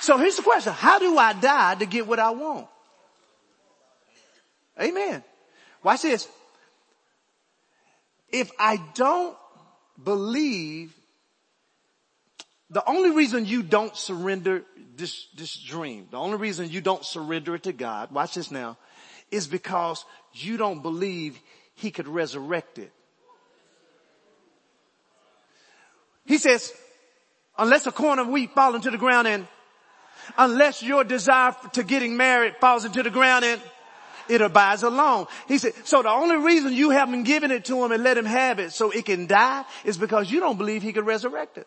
So 0.00 0.18
here's 0.18 0.36
the 0.36 0.42
question. 0.42 0.72
How 0.72 0.98
do 0.98 1.16
I 1.16 1.34
die 1.34 1.76
to 1.76 1.86
get 1.86 2.06
what 2.06 2.18
I 2.18 2.30
want? 2.30 2.66
Amen. 4.80 5.22
Watch 5.82 6.02
this. 6.02 6.28
If 8.28 8.50
I 8.58 8.78
don't 8.94 9.36
believe, 10.02 10.94
the 12.68 12.88
only 12.88 13.10
reason 13.10 13.46
you 13.46 13.62
don't 13.62 13.96
surrender 13.96 14.62
this, 14.96 15.26
this 15.36 15.56
dream, 15.56 16.08
the 16.10 16.18
only 16.18 16.36
reason 16.36 16.70
you 16.70 16.80
don't 16.80 17.04
surrender 17.04 17.54
it 17.54 17.64
to 17.64 17.72
God, 17.72 18.12
watch 18.12 18.34
this 18.34 18.50
now, 18.50 18.76
is 19.30 19.46
because 19.46 20.04
you 20.32 20.56
don't 20.56 20.82
believe 20.82 21.38
he 21.74 21.90
could 21.90 22.06
resurrect 22.06 22.78
it. 22.78 22.92
He 26.26 26.38
says, 26.38 26.72
unless 27.58 27.86
a 27.86 27.92
corn 27.92 28.18
of 28.18 28.28
wheat 28.28 28.54
fall 28.54 28.74
into 28.74 28.90
the 28.90 28.98
ground 28.98 29.26
and 29.26 29.48
unless 30.38 30.82
your 30.82 31.02
desire 31.02 31.56
to 31.72 31.82
getting 31.82 32.16
married 32.16 32.54
falls 32.60 32.84
into 32.84 33.02
the 33.02 33.10
ground 33.10 33.44
and 33.44 33.60
it 34.30 34.40
abides 34.40 34.82
alone. 34.82 35.26
He 35.48 35.58
said, 35.58 35.74
so 35.84 36.02
the 36.02 36.10
only 36.10 36.36
reason 36.36 36.72
you 36.72 36.90
haven't 36.90 37.24
given 37.24 37.50
it 37.50 37.64
to 37.66 37.84
him 37.84 37.92
and 37.92 38.02
let 38.02 38.16
him 38.16 38.24
have 38.24 38.58
it 38.58 38.72
so 38.72 38.90
it 38.90 39.04
can 39.04 39.26
die 39.26 39.64
is 39.84 39.98
because 39.98 40.30
you 40.30 40.40
don't 40.40 40.56
believe 40.56 40.82
he 40.82 40.92
could 40.92 41.06
resurrect 41.06 41.58
it. 41.58 41.66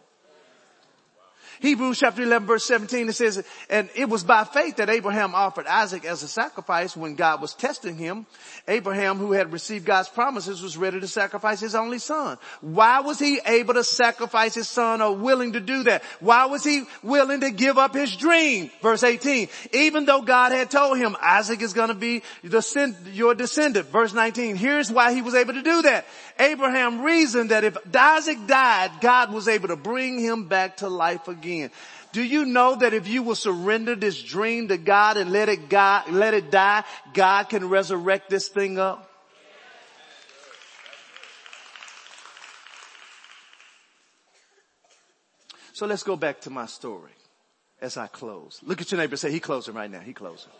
Hebrews 1.63 1.99
chapter 2.01 2.21
11 2.23 2.45
verse 2.45 2.65
17 2.65 3.07
it 3.07 3.13
says, 3.13 3.41
and 3.69 3.89
it 3.95 4.09
was 4.09 4.25
by 4.25 4.43
faith 4.43 4.75
that 4.75 4.89
Abraham 4.89 5.33
offered 5.33 5.65
Isaac 5.65 6.03
as 6.03 6.21
a 6.21 6.27
sacrifice 6.27 6.93
when 6.97 7.15
God 7.15 7.39
was 7.39 7.53
testing 7.53 7.95
him. 7.95 8.25
Abraham 8.67 9.17
who 9.17 9.31
had 9.31 9.53
received 9.53 9.85
God's 9.85 10.09
promises 10.09 10.61
was 10.61 10.75
ready 10.75 10.99
to 10.99 11.07
sacrifice 11.07 11.61
his 11.61 11.73
only 11.73 11.99
son. 11.99 12.37
Why 12.59 12.99
was 12.99 13.17
he 13.17 13.39
able 13.45 13.75
to 13.75 13.83
sacrifice 13.85 14.53
his 14.53 14.67
son 14.67 15.01
or 15.01 15.15
willing 15.15 15.53
to 15.53 15.61
do 15.61 15.83
that? 15.83 16.03
Why 16.19 16.47
was 16.47 16.65
he 16.65 16.83
willing 17.01 17.39
to 17.39 17.49
give 17.49 17.77
up 17.77 17.95
his 17.95 18.13
dream? 18.17 18.69
Verse 18.81 19.03
18, 19.03 19.47
even 19.71 20.03
though 20.03 20.21
God 20.21 20.51
had 20.51 20.69
told 20.69 20.97
him 20.97 21.15
Isaac 21.21 21.61
is 21.61 21.71
going 21.71 21.87
to 21.87 21.93
be 21.93 22.23
your 23.13 23.35
descendant. 23.35 23.87
Verse 23.87 24.13
19, 24.13 24.57
here's 24.57 24.91
why 24.91 25.13
he 25.13 25.21
was 25.21 25.33
able 25.33 25.53
to 25.53 25.63
do 25.63 25.83
that. 25.83 26.05
Abraham 26.39 27.01
reasoned 27.01 27.51
that 27.51 27.63
if 27.63 27.77
Isaac 27.95 28.47
died, 28.47 28.91
God 29.01 29.31
was 29.31 29.47
able 29.47 29.67
to 29.69 29.75
bring 29.75 30.19
him 30.19 30.47
back 30.47 30.77
to 30.77 30.89
life 30.89 31.27
again. 31.27 31.71
Do 32.11 32.23
you 32.23 32.45
know 32.45 32.75
that 32.75 32.93
if 32.93 33.07
you 33.07 33.23
will 33.23 33.35
surrender 33.35 33.95
this 33.95 34.21
dream 34.21 34.67
to 34.67 34.77
God 34.77 35.17
and 35.17 35.31
let 35.31 35.49
it 35.49 35.69
God, 35.69 36.09
let 36.11 36.33
it 36.33 36.51
die, 36.51 36.83
God 37.13 37.49
can 37.49 37.69
resurrect 37.69 38.29
this 38.29 38.47
thing 38.47 38.77
up? 38.77 39.09
So 45.73 45.87
let's 45.87 46.03
go 46.03 46.15
back 46.15 46.41
to 46.41 46.51
my 46.51 46.67
story 46.67 47.11
as 47.81 47.97
I 47.97 48.05
close. 48.07 48.59
Look 48.63 48.79
at 48.79 48.91
your 48.91 48.99
neighbor 48.99 49.17
say, 49.17 49.31
he 49.31 49.39
closing 49.39 49.73
right 49.73 49.89
now. 49.89 49.99
He 49.99 50.13
closing. 50.13 50.51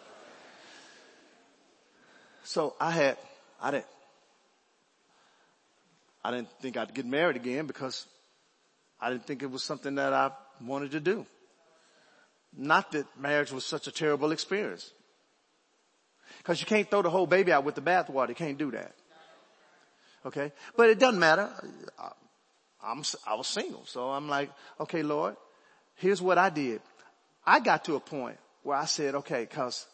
So 2.43 2.75
I 2.79 2.91
had, 2.91 3.17
I 3.62 3.71
didn't, 3.71 3.86
I 6.23 6.31
didn't 6.31 6.49
think 6.62 6.77
I'd 6.77 6.93
get 6.93 7.05
married 7.05 7.36
again 7.36 7.67
because 7.67 8.05
I 8.99 9.09
didn't 9.09 9.25
think 9.25 9.43
it 9.43 9.51
was 9.51 9.63
something 9.63 9.95
that 9.95 10.13
I 10.13 10.31
wanted 10.62 10.91
to 10.91 10.99
do. 10.99 11.25
Not 12.55 12.91
that 12.91 13.05
marriage 13.19 13.51
was 13.51 13.65
such 13.65 13.88
a 13.88 13.91
terrible 13.91 14.31
experience. 14.31 14.91
Cause 16.43 16.59
you 16.59 16.65
can't 16.65 16.89
throw 16.89 17.01
the 17.01 17.09
whole 17.09 17.27
baby 17.27 17.51
out 17.51 17.63
with 17.63 17.75
the 17.75 17.81
bathwater. 17.81 18.29
You 18.29 18.36
can't 18.36 18.57
do 18.57 18.71
that. 18.71 18.93
Okay. 20.25 20.51
But 20.77 20.89
it 20.89 20.99
doesn't 20.99 21.19
matter. 21.19 21.49
I'm, 22.81 23.03
I 23.27 23.36
was 23.36 23.47
single. 23.47 23.86
So 23.86 24.09
I'm 24.09 24.29
like, 24.29 24.49
okay, 24.79 25.03
Lord, 25.03 25.36
here's 25.95 26.21
what 26.21 26.38
I 26.38 26.49
did. 26.49 26.81
I 27.45 27.59
got 27.59 27.86
to 27.86 27.95
a 27.95 27.99
point 27.99 28.38
where 28.63 28.77
I 28.77 28.86
said, 28.86 29.15
okay, 29.15 29.45
cause 29.45 29.86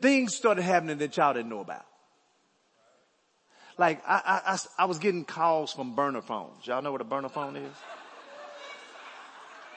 things 0.00 0.34
started 0.34 0.62
happening 0.62 0.98
that 0.98 1.16
y'all 1.16 1.34
didn't 1.34 1.50
know 1.50 1.60
about. 1.60 1.84
Like 3.76 4.02
I, 4.06 4.42
I, 4.46 4.58
I, 4.78 4.84
was 4.84 4.98
getting 4.98 5.24
calls 5.24 5.72
from 5.72 5.94
burner 5.94 6.22
phones. 6.22 6.66
Y'all 6.66 6.80
know 6.80 6.92
what 6.92 7.00
a 7.00 7.04
burner 7.04 7.28
phone 7.28 7.56
is? 7.56 7.76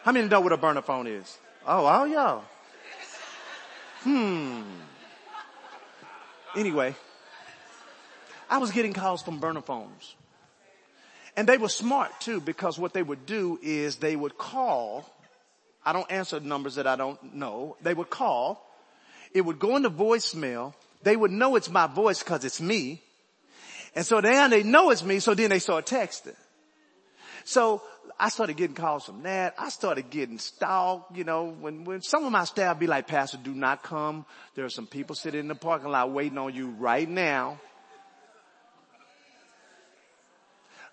How 0.04 0.12
many 0.12 0.28
know 0.28 0.40
what 0.40 0.54
a 0.54 0.58
burner 0.58 0.84
phone 0.84 1.08
is? 1.08 1.38
Oh, 1.66 1.86
all 1.86 2.08
y'all. 2.08 2.44
Hmm. 4.04 4.62
Anyway, 6.56 6.96
I 8.50 8.60
was 8.60 8.72
getting 8.72 8.94
calls 8.94 9.24
from 9.24 9.40
burner 9.40 9.62
phones. 9.62 10.16
And 11.36 11.48
they 11.48 11.58
were 11.58 11.70
smart 11.70 12.20
too 12.20 12.40
because 12.40 12.80
what 12.80 12.94
they 12.94 13.04
would 13.04 13.26
do 13.26 13.60
is 13.62 13.98
they 13.98 14.16
would 14.16 14.38
call. 14.38 15.06
I 15.84 15.94
don't 15.94 16.10
answer 16.12 16.40
numbers 16.40 16.76
that 16.76 16.88
I 16.88 16.96
don't 16.96 17.36
know. 17.36 17.78
They 17.82 17.94
would 17.94 18.10
call. 18.10 18.64
It 19.34 19.42
would 19.42 19.60
go 19.60 19.76
into 19.76 19.90
voicemail. 19.90 20.74
They 21.04 21.16
would 21.16 21.32
know 21.32 21.56
it's 21.56 21.70
my 21.70 21.88
voice 21.88 22.24
because 22.24 22.46
it's 22.46 22.62
me. 22.62 23.02
And 23.98 24.06
so 24.06 24.22
then 24.22 24.52
they 24.52 24.62
know 24.62 24.92
it's 24.92 25.04
me, 25.04 25.18
so 25.18 25.34
then 25.34 25.50
they 25.50 25.58
start 25.58 25.88
texting. 25.88 26.36
So 27.46 27.82
I 28.20 28.30
started 28.30 28.56
getting 28.56 28.76
calls 28.76 29.06
from 29.06 29.24
that. 29.24 29.56
I 29.58 29.70
started 29.70 30.12
getting 30.12 30.38
stalked, 30.38 31.18
you 31.18 31.24
know, 31.24 31.46
when, 31.46 31.84
when 31.84 32.04
some 32.04 32.24
of 32.24 32.32
my 32.32 32.44
staff 32.44 32.78
be 32.78 32.86
like, 32.86 33.08
Pastor, 33.08 33.40
do 33.44 33.56
not 33.56 33.82
come. 33.82 34.28
There 34.54 34.66
are 34.66 34.70
some 34.70 34.86
people 34.86 35.16
sitting 35.16 35.40
in 35.40 35.48
the 35.48 35.56
parking 35.56 35.90
lot 35.90 36.12
waiting 36.12 36.38
on 36.38 36.54
you 36.54 36.68
right 36.78 37.10
now. 37.10 37.60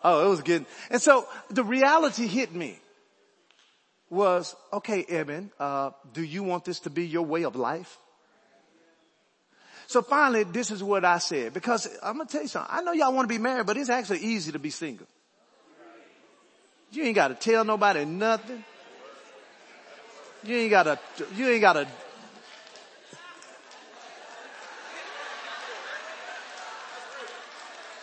Oh, 0.03 0.27
it 0.27 0.31
was 0.31 0.41
getting, 0.41 0.67
and 0.89 1.03
so 1.03 1.29
the 1.51 1.63
reality 1.63 2.27
hit 2.27 2.55
me 2.55 2.79
was, 4.09 4.57
okay, 4.73 5.05
Evan, 5.05 5.51
uh, 5.61 5.91
do 6.15 6.23
you 6.23 6.43
want 6.43 6.65
this 6.65 6.81
to 6.81 6.91
be 6.91 7.05
your 7.05 7.27
way 7.27 7.45
of 7.45 7.55
life? 7.55 7.99
So 9.87 10.03
finally, 10.03 10.45
this 10.45 10.71
is 10.71 10.83
what 10.83 11.05
I 11.05 11.19
said, 11.19 11.53
because 11.53 11.89
I'm 12.03 12.19
to 12.19 12.27
tell 12.27 12.43
you 12.43 12.49
something. 12.49 12.71
I 12.75 12.83
know 12.83 12.93
y'all 12.93 13.13
want 13.13 13.29
to 13.29 13.35
be 13.35 13.39
married, 13.39 13.67
but 13.67 13.77
it's 13.77 13.91
actually 13.91 14.21
easy 14.21 14.53
to 14.53 14.59
be 14.59 14.71
single. 14.71 15.07
You 16.91 17.05
ain't 17.05 17.15
got 17.15 17.29
to 17.29 17.35
tell 17.35 17.65
nobody 17.65 18.05
nothing. 18.05 18.65
You 20.45 20.57
ain't 20.57 20.71
got 20.71 20.83
to, 20.85 20.99
you 21.37 21.49
ain't 21.49 21.61
got 21.61 21.73
to, 21.75 21.87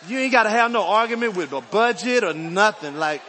you 0.08 0.18
ain't 0.18 0.32
got 0.32 0.42
to 0.44 0.50
have 0.50 0.70
no 0.70 0.82
argument 0.82 1.36
with 1.36 1.52
a 1.52 1.60
budget 1.60 2.24
or 2.24 2.34
nothing. 2.34 2.96
Like, 2.96 3.22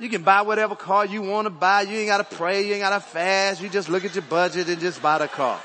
You 0.00 0.08
can 0.08 0.22
buy 0.22 0.40
whatever 0.40 0.74
car 0.74 1.04
you 1.04 1.20
want 1.20 1.44
to 1.44 1.50
buy. 1.50 1.82
You 1.82 1.98
ain't 1.98 2.08
got 2.08 2.30
to 2.30 2.36
pray. 2.36 2.66
You 2.66 2.72
ain't 2.72 2.80
got 2.80 2.94
to 2.94 3.00
fast. 3.00 3.60
You 3.60 3.68
just 3.68 3.90
look 3.90 4.02
at 4.02 4.14
your 4.14 4.22
budget 4.22 4.66
and 4.70 4.80
just 4.80 5.02
buy 5.02 5.18
the 5.18 5.28
car. 5.28 5.60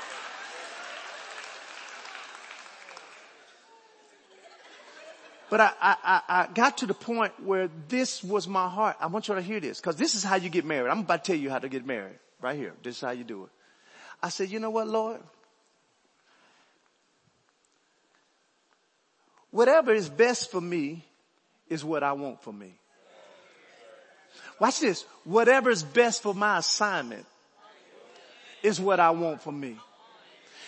But 5.56 5.74
I, 5.80 5.96
I, 6.04 6.20
I 6.28 6.48
got 6.52 6.76
to 6.78 6.86
the 6.86 6.92
point 6.92 7.32
where 7.42 7.70
this 7.88 8.22
was 8.22 8.46
my 8.46 8.68
heart. 8.68 8.98
I 9.00 9.06
want 9.06 9.26
you 9.26 9.34
to 9.34 9.40
hear 9.40 9.58
this 9.58 9.80
because 9.80 9.96
this 9.96 10.14
is 10.14 10.22
how 10.22 10.36
you 10.36 10.50
get 10.50 10.66
married. 10.66 10.90
I'm 10.90 10.98
about 10.98 11.24
to 11.24 11.32
tell 11.32 11.40
you 11.40 11.48
how 11.48 11.58
to 11.58 11.70
get 11.70 11.86
married 11.86 12.18
right 12.42 12.58
here. 12.58 12.74
This 12.82 12.96
is 12.96 13.00
how 13.00 13.12
you 13.12 13.24
do 13.24 13.44
it. 13.44 13.50
I 14.22 14.28
said, 14.28 14.50
you 14.50 14.60
know 14.60 14.68
what, 14.68 14.86
Lord? 14.86 15.18
Whatever 19.50 19.94
is 19.94 20.10
best 20.10 20.50
for 20.50 20.60
me 20.60 21.02
is 21.70 21.82
what 21.82 22.02
I 22.02 22.12
want 22.12 22.42
for 22.42 22.52
me. 22.52 22.74
Watch 24.60 24.80
this. 24.80 25.06
Whatever 25.24 25.70
is 25.70 25.82
best 25.82 26.22
for 26.22 26.34
my 26.34 26.58
assignment 26.58 27.24
is 28.62 28.78
what 28.78 29.00
I 29.00 29.08
want 29.08 29.40
for 29.40 29.52
me. 29.52 29.78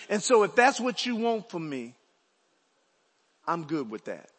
And 0.09 0.23
so 0.23 0.45
if 0.45 0.55
that's 0.55 0.81
what 0.81 1.05
you 1.05 1.17
want 1.17 1.51
for 1.51 1.61
me, 1.61 1.95
I'm 3.47 3.65
good 3.65 3.91
with 3.91 4.07
that. 4.07 4.31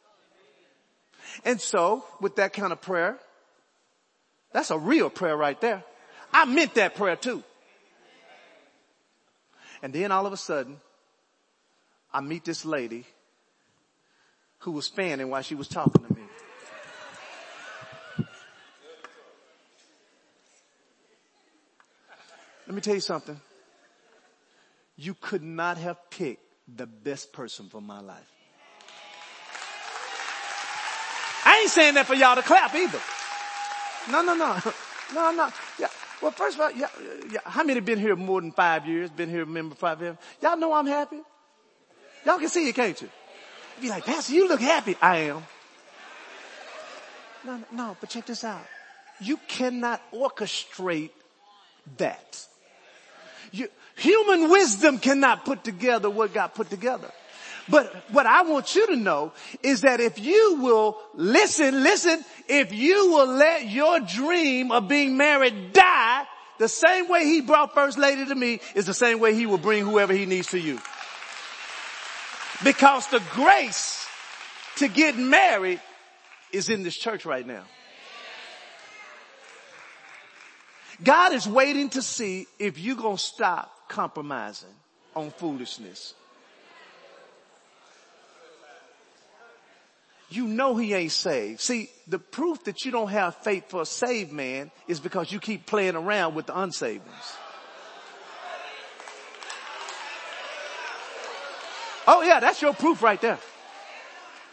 And 1.46 1.60
so 1.60 2.04
with 2.20 2.36
that 2.38 2.54
kind 2.54 2.72
of 2.72 2.82
prayer, 2.82 3.18
that's 4.52 4.72
a 4.72 4.78
real 4.78 5.10
prayer 5.10 5.38
right 5.38 5.60
there. 5.62 5.84
I 6.34 6.46
meant 6.46 6.76
that 6.76 6.96
prayer 6.96 7.16
too. 7.16 7.44
And 9.82 9.94
then 9.94 10.12
all 10.12 10.26
of 10.26 10.34
a 10.34 10.38
sudden, 10.38 10.78
I 12.14 12.22
meet 12.22 12.44
this 12.44 12.66
lady 12.66 13.06
who 14.60 14.72
was 14.72 14.88
fanning 14.88 15.30
while 15.30 15.42
she 15.42 15.56
was 15.56 15.68
talking 15.68 16.04
to 16.06 16.14
me. 16.14 16.22
Let 22.68 22.76
me 22.76 22.82
tell 22.82 22.94
you 22.94 23.02
something. 23.02 23.40
You 24.96 25.16
could 25.16 25.42
not 25.42 25.78
have 25.78 25.98
picked 26.12 26.44
the 26.68 26.86
best 26.86 27.34
person 27.34 27.68
for 27.70 27.82
my 27.82 28.00
life. 28.00 28.32
I 31.46 31.62
ain't 31.62 31.70
saying 31.70 31.96
that 31.96 32.06
for 32.06 32.16
y'all 32.16 32.36
to 32.36 32.42
clap 32.42 32.74
either. 32.76 33.00
No, 34.12 34.22
no, 34.22 34.36
no. 34.36 34.58
No, 35.12 35.32
no. 35.32 35.50
Yeah. 35.80 35.88
Well, 36.22 36.30
first 36.30 36.56
of 36.56 36.62
all, 36.62 36.72
yeah, 36.72 36.88
yeah. 37.32 37.40
how 37.44 37.64
many 37.64 37.80
been 37.80 37.98
here 37.98 38.16
more 38.16 38.40
than 38.42 38.52
five 38.52 38.86
years? 38.86 39.10
Been 39.10 39.28
here 39.28 39.44
member 39.44 39.74
five 39.74 40.00
years? 40.02 40.18
Y'all 40.40 40.56
know 40.56 40.72
I'm 40.74 40.86
happy? 40.86 41.20
Y'all 42.26 42.38
can 42.38 42.50
see 42.50 42.70
it, 42.70 42.76
can't 42.76 43.02
you? 43.02 43.10
You 43.78 43.82
be 43.82 43.90
like, 43.90 44.06
Pastor, 44.06 44.34
you 44.34 44.48
look 44.48 44.62
happy. 44.62 44.96
I 45.02 45.18
am. 45.18 45.44
No, 47.44 47.64
no, 47.72 47.98
but 48.00 48.10
check 48.10 48.26
this 48.26 48.44
out. 48.44 48.62
You 49.20 49.38
cannot 49.48 50.02
orchestrate 50.12 51.12
that. 51.98 52.46
You, 53.52 53.68
human 53.96 54.50
wisdom 54.50 55.00
cannot 55.00 55.46
put 55.46 55.64
together 55.64 56.10
what 56.10 56.34
God 56.34 56.54
put 56.54 56.70
together. 56.70 57.10
But 57.70 57.94
what 58.12 58.26
I 58.26 58.42
want 58.44 58.76
you 58.76 58.88
to 58.88 58.96
know 58.96 59.32
is 59.62 59.82
that 59.82 60.00
if 60.00 60.20
you 60.20 60.58
will 60.62 60.98
listen, 61.14 61.84
listen, 61.84 62.24
if 62.48 62.74
you 62.74 63.12
will 63.12 63.28
let 63.28 63.70
your 63.70 64.00
dream 64.00 64.72
of 64.72 64.88
being 64.88 65.18
married 65.18 65.74
die, 65.74 66.26
the 66.58 66.68
same 66.68 67.08
way 67.08 67.26
he 67.26 67.42
brought 67.42 67.74
first 67.74 67.98
lady 67.98 68.26
to 68.26 68.36
me 68.36 68.60
is 68.76 68.86
the 68.86 68.94
same 68.94 69.20
way 69.20 69.34
he 69.36 69.46
will 69.46 69.58
bring 69.58 69.86
whoever 69.86 70.14
he 70.14 70.26
needs 70.26 70.48
to 70.48 70.60
you. 70.60 70.80
Because 72.64 73.08
the 73.08 73.22
grace 73.32 74.06
to 74.78 74.88
get 74.88 75.18
married 75.18 75.80
is 76.52 76.70
in 76.70 76.84
this 76.84 76.98
church 76.98 77.26
right 77.26 77.46
now. 77.46 77.64
God 81.02 81.34
is 81.34 81.48
waiting 81.48 81.90
to 81.92 82.02
see 82.02 82.48
if 82.58 82.78
you're 82.78 82.98
going 82.98 83.16
to 83.16 83.24
stop 83.24 83.88
compromising 83.88 84.74
on 85.16 85.32
foolishness. 85.32 86.14
You 90.30 90.46
know 90.46 90.76
he 90.76 90.94
ain't 90.94 91.12
saved. 91.12 91.60
See, 91.60 91.90
the 92.08 92.20
proof 92.20 92.64
that 92.66 92.86
you 92.86 92.92
don't 92.92 93.10
have 93.10 93.36
faith 93.38 93.70
for 93.70 93.82
a 93.82 93.86
saved 93.86 94.32
man 94.32 94.70
is 94.88 95.00
because 95.00 95.32
you 95.32 95.40
keep 95.40 95.66
playing 95.66 95.96
around 95.96 96.36
with 96.36 96.46
the 96.46 96.60
unsaved 96.60 97.06
ones. 97.06 97.34
Oh 102.08 102.22
yeah, 102.24 102.40
that's 102.40 102.62
your 102.62 102.74
proof 102.74 103.04
right 103.04 103.20
there. 103.22 103.40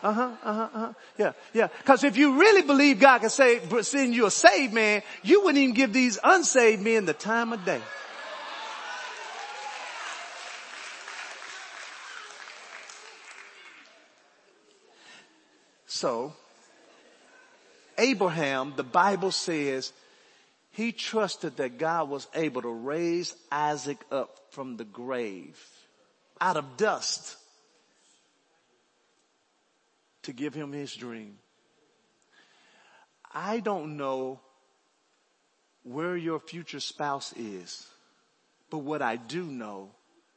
Uh 0.02 0.12
huh, 0.12 0.30
uh 0.42 0.52
huh, 0.52 0.68
uh 0.74 0.78
huh. 0.78 0.92
Yeah, 1.18 1.32
yeah. 1.52 1.68
Cause 1.84 2.04
if 2.04 2.16
you 2.16 2.38
really 2.38 2.62
believe 2.62 3.00
God 3.00 3.20
can 3.20 3.30
save, 3.30 3.72
send 3.84 4.14
you 4.14 4.26
a 4.26 4.30
saved 4.30 4.72
man, 4.72 5.02
you 5.22 5.40
wouldn't 5.40 5.58
even 5.58 5.74
give 5.74 5.92
these 5.92 6.18
unsaved 6.22 6.82
men 6.82 7.06
the 7.06 7.14
time 7.14 7.52
of 7.52 7.64
day. 7.64 7.80
So, 15.96 16.35
Abraham, 17.96 18.74
the 18.76 18.82
Bible 18.82 19.30
says, 19.30 19.94
he 20.72 20.92
trusted 20.92 21.56
that 21.56 21.78
God 21.78 22.11
was 22.11 22.28
able 22.35 22.61
to 22.61 22.68
raise 22.68 23.35
Isaac 23.50 23.96
up 24.12 24.38
from 24.50 24.76
the 24.76 24.85
grave 24.85 25.59
out 26.38 26.59
of 26.59 26.76
dust 26.76 27.38
to 30.24 30.35
give 30.35 30.52
him 30.52 30.70
his 30.70 30.94
dream. 30.94 31.38
I 33.32 33.61
don't 33.61 33.96
know 33.96 34.40
where 35.82 36.14
your 36.14 36.40
future 36.40 36.80
spouse 36.80 37.32
is, 37.38 37.87
but 38.68 38.80
what 38.80 39.00
I 39.00 39.16
do 39.16 39.46
know 39.46 39.92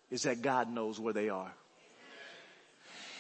is 0.10 0.24
that 0.24 0.41
God 0.41 0.72
knows 0.72 1.02
where 1.02 1.13
they 1.13 1.28
are. 1.28 1.54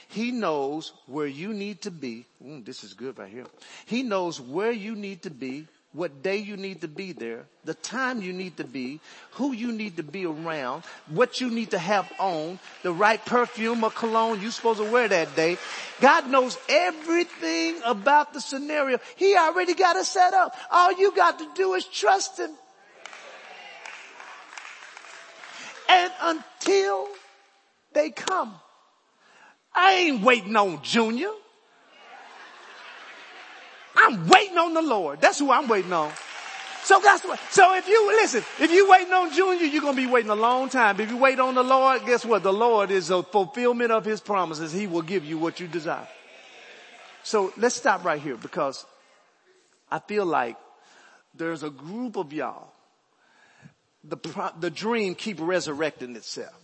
He 0.09 0.31
knows 0.31 0.91
where 1.07 1.27
you 1.27 1.53
need 1.53 1.81
to 1.83 1.91
be. 1.91 2.25
Ooh, 2.45 2.61
this 2.61 2.83
is 2.83 2.93
good 2.93 3.17
right 3.17 3.29
here. 3.29 3.45
He 3.85 4.03
knows 4.03 4.41
where 4.41 4.71
you 4.71 4.95
need 4.95 5.23
to 5.23 5.29
be 5.29 5.67
what 5.91 6.21
day 6.21 6.37
you 6.37 6.55
need 6.55 6.81
to 6.81 6.87
be 6.87 7.13
there, 7.13 7.45
the 7.65 7.73
time 7.73 8.21
you 8.21 8.31
need 8.31 8.57
to 8.57 8.63
be, 8.63 8.99
who 9.31 9.53
you 9.53 9.71
need 9.71 9.97
to 9.97 10.03
be 10.03 10.25
around, 10.25 10.83
what 11.07 11.41
you 11.41 11.49
need 11.49 11.71
to 11.71 11.79
have 11.79 12.11
on, 12.19 12.59
the 12.83 12.91
right 12.91 13.23
perfume 13.25 13.83
or 13.83 13.89
cologne 13.89 14.39
you're 14.39 14.51
supposed 14.51 14.79
to 14.79 14.91
wear 14.91 15.07
that 15.07 15.35
day. 15.35 15.57
God 15.99 16.29
knows 16.29 16.57
everything 16.69 17.81
about 17.83 18.33
the 18.33 18.41
scenario. 18.41 18.99
He 19.15 19.35
already 19.35 19.73
got 19.73 19.95
it 19.95 20.05
set 20.05 20.33
up. 20.33 20.55
All 20.69 20.93
you 20.93 21.15
got 21.15 21.39
to 21.39 21.47
do 21.55 21.73
is 21.73 21.85
trust 21.85 22.39
Him. 22.39 22.51
And 25.89 26.13
until 26.21 27.07
they 27.93 28.11
come, 28.11 28.53
I 29.79 29.93
ain't 29.93 30.21
waiting 30.21 30.55
on 30.57 30.83
Junior. 30.83 31.31
I'm 33.95 34.27
waiting 34.27 34.57
on 34.57 34.73
the 34.73 34.81
Lord. 34.81 35.21
That's 35.21 35.39
who 35.39 35.51
I'm 35.51 35.67
waiting 35.67 35.93
on. 35.93 36.11
So 36.83 36.99
that's 37.01 37.23
what, 37.23 37.39
so 37.49 37.75
if 37.75 37.87
you, 37.87 38.07
listen, 38.07 38.43
if 38.59 38.71
you 38.71 38.89
waiting 38.89 39.13
on 39.13 39.31
Junior, 39.31 39.65
you're 39.65 39.81
going 39.81 39.95
to 39.95 40.01
be 40.01 40.07
waiting 40.07 40.31
a 40.31 40.35
long 40.35 40.69
time. 40.69 40.99
If 40.99 41.09
you 41.11 41.17
wait 41.17 41.39
on 41.39 41.55
the 41.55 41.63
Lord, 41.63 42.05
guess 42.05 42.25
what? 42.25 42.43
The 42.43 42.51
Lord 42.51 42.91
is 42.91 43.09
a 43.09 43.23
fulfillment 43.23 43.91
of 43.91 44.03
his 44.03 44.19
promises. 44.19 44.73
He 44.73 44.87
will 44.87 45.01
give 45.01 45.23
you 45.23 45.37
what 45.37 45.59
you 45.59 45.67
desire. 45.67 46.07
So 47.23 47.53
let's 47.57 47.75
stop 47.75 48.03
right 48.03 48.21
here 48.21 48.35
because 48.35 48.85
I 49.91 49.99
feel 49.99 50.25
like 50.25 50.57
there's 51.35 51.63
a 51.63 51.69
group 51.69 52.17
of 52.17 52.33
y'all. 52.33 52.73
The, 54.03 54.17
the 54.59 54.69
dream 54.69 55.15
keep 55.15 55.37
resurrecting 55.39 56.15
itself. 56.15 56.55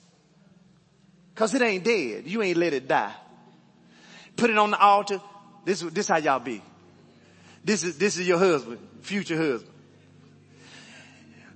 Cause 1.36 1.54
it 1.54 1.62
ain't 1.62 1.84
dead. 1.84 2.24
You 2.26 2.42
ain't 2.42 2.58
let 2.58 2.74
it 2.74 2.88
die. 2.88 3.14
Put 4.38 4.50
it 4.50 4.58
on 4.58 4.72
the 4.72 4.80
altar. 4.80 5.22
This, 5.66 5.82
this 5.82 6.06
is 6.06 6.08
how 6.08 6.18
y'all 6.18 6.40
be. 6.40 6.62
This 7.64 7.84
is, 7.84 7.98
this 7.98 8.18
is 8.18 8.28
your 8.28 8.38
husband, 8.38 8.80
future 9.02 9.38
husband. 9.38 9.72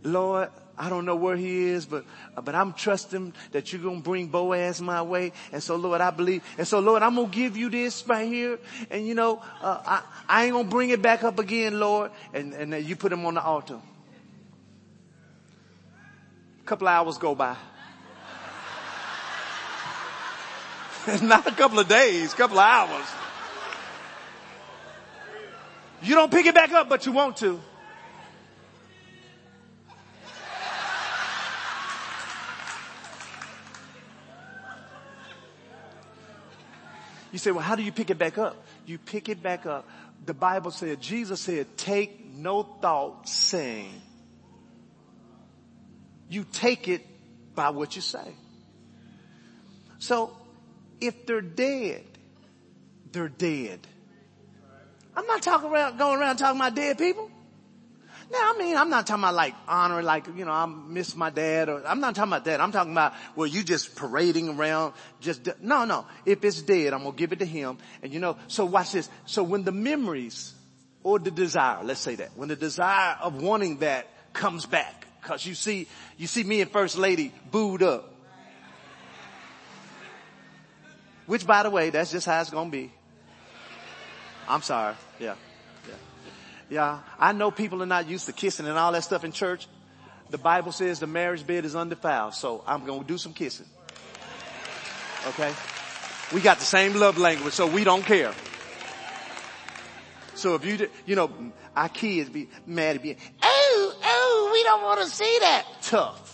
Lord, 0.04 0.50
I 0.78 0.90
don't 0.90 1.06
know 1.06 1.16
where 1.16 1.36
he 1.36 1.66
is, 1.66 1.86
but, 1.86 2.06
but 2.42 2.56
I'm 2.56 2.74
trusting 2.74 3.34
that 3.52 3.72
you're 3.72 3.82
going 3.82 3.98
to 3.98 4.04
bring 4.04 4.28
Boaz 4.28 4.82
my 4.82 5.02
way. 5.02 5.34
And 5.52 5.62
so 5.62 5.76
Lord, 5.76 6.02
I 6.02 6.10
believe. 6.10 6.44
And 6.58 6.68
so 6.68 6.80
Lord, 6.80 7.04
I'm 7.04 7.16
going 7.16 7.30
to 7.30 7.36
give 7.36 7.58
you 7.58 7.70
this 7.70 8.08
right 8.08 8.28
here. 8.28 8.60
And 8.90 9.06
you 9.06 9.14
know, 9.14 9.42
uh, 9.62 9.82
I, 9.86 10.02
I 10.28 10.44
ain't 10.46 10.54
going 10.54 10.66
to 10.66 10.72
bring 10.72 10.90
it 10.90 11.02
back 11.02 11.24
up 11.24 11.38
again, 11.38 11.80
Lord. 11.80 12.12
And, 12.34 12.54
and 12.54 12.84
you 12.84 12.96
put 12.96 13.12
him 13.12 13.26
on 13.26 13.36
the 13.36 13.44
altar. 13.44 13.80
A 16.62 16.66
couple 16.66 16.88
hours 16.88 17.18
go 17.18 17.36
by. 17.36 17.56
Not 21.22 21.48
a 21.48 21.52
couple 21.52 21.80
of 21.80 21.88
days, 21.88 22.34
couple 22.34 22.60
of 22.60 22.66
hours. 22.66 23.06
You 26.02 26.16
don't 26.16 26.32
pick 26.32 26.46
it 26.46 26.56
back 26.56 26.72
up, 26.72 26.88
but 26.88 27.06
you 27.06 27.12
want 27.12 27.38
to. 27.38 27.60
You 37.32 37.40
You 37.40 37.42
say, 37.42 37.52
well, 37.52 37.64
how 37.64 37.76
do 37.76 37.84
you 37.84 37.94
pick 37.94 38.10
it 38.10 38.18
back 38.18 38.38
up? 38.38 38.58
You 38.86 38.98
pick 38.98 39.30
it 39.30 39.42
back 39.42 39.66
up. 39.66 39.88
The 40.26 40.34
Bible 40.34 40.72
said, 40.72 41.00
Jesus 41.00 41.40
said, 41.40 41.78
take 41.78 42.34
no 42.36 42.64
thought 42.64 43.30
saying. 43.30 44.02
You 46.28 46.46
take 46.52 46.90
it 46.90 47.06
by 47.56 47.70
what 47.70 47.96
you 47.96 48.02
say. 48.02 48.36
So 50.00 50.36
if 51.02 51.26
they're 51.26 51.42
dead, 51.42 52.04
they're 53.12 53.30
dead. 53.30 53.80
I'm 55.16 55.26
not 55.26 55.42
talking 55.42 55.70
around, 55.70 55.98
going 55.98 56.20
around 56.20 56.38
talking 56.38 56.60
about 56.60 56.76
dead 56.76 56.98
people. 56.98 57.30
Now, 58.32 58.54
I 58.54 58.58
mean, 58.60 58.78
I'm 58.78 58.90
not 58.90 59.08
talking 59.08 59.24
about 59.24 59.34
like 59.34 59.56
honor, 59.68 60.04
like, 60.04 60.28
you 60.36 60.46
know, 60.46 60.52
I 60.52 60.68
miss 60.68 61.16
my 61.16 61.32
dad 61.32 61.68
or 61.68 61.86
I'm 61.86 62.00
not 62.00 62.14
talking 62.14 62.32
about 62.32 62.46
that. 62.46 62.62
I'm 62.62 62.72
talking 62.72 62.92
about, 62.92 63.14
well, 63.36 63.48
you 63.48 63.64
just 63.64 63.96
parading 63.96 64.50
around, 64.50 64.94
just, 65.20 65.50
no, 65.62 65.86
no. 65.86 66.06
If 66.26 66.44
it's 66.46 66.62
dead, 66.62 66.94
I'm 66.94 67.02
going 67.02 67.14
to 67.14 67.18
give 67.18 67.32
it 67.32 67.40
to 67.40 67.46
him. 67.46 67.80
And 68.04 68.14
you 68.14 68.20
know, 68.20 68.38
so 68.48 68.66
watch 68.66 68.92
this. 68.92 69.10
So 69.26 69.42
when 69.42 69.64
the 69.64 69.72
memories 69.72 70.54
or 71.02 71.18
the 71.18 71.32
desire, 71.32 71.84
let's 71.84 72.02
say 72.02 72.16
that, 72.16 72.38
when 72.38 72.50
the 72.50 72.56
desire 72.56 73.18
of 73.20 73.42
wanting 73.42 73.80
that 73.80 74.08
comes 74.34 74.68
back, 74.68 75.08
cause 75.24 75.44
you 75.44 75.56
see, 75.56 75.88
you 76.18 76.28
see 76.28 76.44
me 76.44 76.62
and 76.62 76.70
first 76.70 77.00
lady 77.00 77.34
booed 77.50 77.82
up. 77.82 78.14
Which 81.30 81.46
by 81.46 81.62
the 81.62 81.70
way, 81.70 81.92
that's 81.92 82.12
just 82.12 82.26
how 82.26 82.42
it's 82.42 82.50
to 82.72 82.76
be. 82.76 82.92
I'm 84.48 84.64
sorry. 84.64 84.96
Yeah. 85.20 85.36
Yeah, 85.88 85.94
Yeah. 86.72 87.00
I 87.20 87.34
know 87.34 87.52
people 87.52 87.84
are 87.84 87.86
not 87.86 88.10
used 88.10 88.26
to 88.26 88.34
kissing 88.34 88.66
and 88.66 88.76
all 88.76 88.92
that 88.94 89.04
stuff 89.04 89.24
in 89.24 89.32
church. 89.32 89.68
The 90.32 90.40
Bible 90.40 90.72
says 90.72 91.00
the 91.00 91.06
marriage 91.06 91.46
bed 91.46 91.66
is 91.66 91.76
undefiled, 91.76 92.34
so 92.34 92.64
I'm 92.66 92.84
to 93.02 93.08
do 93.08 93.20
some 93.20 93.34
kissing. 93.34 93.68
Okay? 95.28 95.54
We 96.34 96.42
got 96.42 96.58
the 96.58 96.66
same 96.66 96.96
love 96.96 97.20
language, 97.20 97.54
so 97.54 97.68
we 97.68 97.84
don't 97.84 98.04
care. 98.04 98.34
So 100.34 100.56
if 100.56 100.66
you, 100.66 100.90
you 101.06 101.16
know, 101.16 101.30
our 101.76 101.90
kids 101.90 102.32
be 102.32 102.50
mad 102.66 102.96
at 102.96 103.04
me. 103.04 103.18
Oh, 103.44 103.96
oh, 104.04 104.50
we 104.52 104.64
don't 104.64 104.82
want 104.82 105.00
to 105.02 105.06
see 105.06 105.38
that. 105.42 105.66
Tough. 105.84 106.29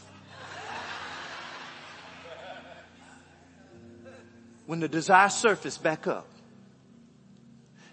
When 4.66 4.80
the 4.80 4.88
desire 4.88 5.30
surface 5.30 5.78
back 5.78 6.08
up, 6.08 6.28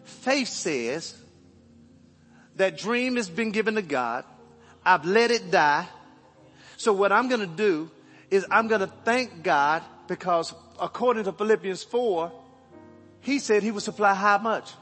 faith 0.04 0.48
says, 0.48 1.22
that 2.56 2.78
dream 2.78 3.16
has 3.16 3.28
been 3.28 3.50
given 3.50 3.74
to 3.76 3.82
God. 3.82 4.24
I've 4.84 5.04
let 5.04 5.30
it 5.30 5.50
die. 5.50 5.86
So 6.76 6.92
what 6.92 7.12
I'm 7.12 7.28
going 7.28 7.40
to 7.40 7.46
do 7.46 7.90
is 8.30 8.46
I'm 8.50 8.68
going 8.68 8.80
to 8.80 8.92
thank 9.04 9.42
God 9.42 9.82
because 10.08 10.54
according 10.80 11.24
to 11.24 11.32
Philippians 11.32 11.82
4, 11.84 12.32
he 13.20 13.38
said 13.38 13.62
he 13.62 13.70
would 13.70 13.82
supply 13.82 14.14
how 14.14 14.38
much? 14.38 14.72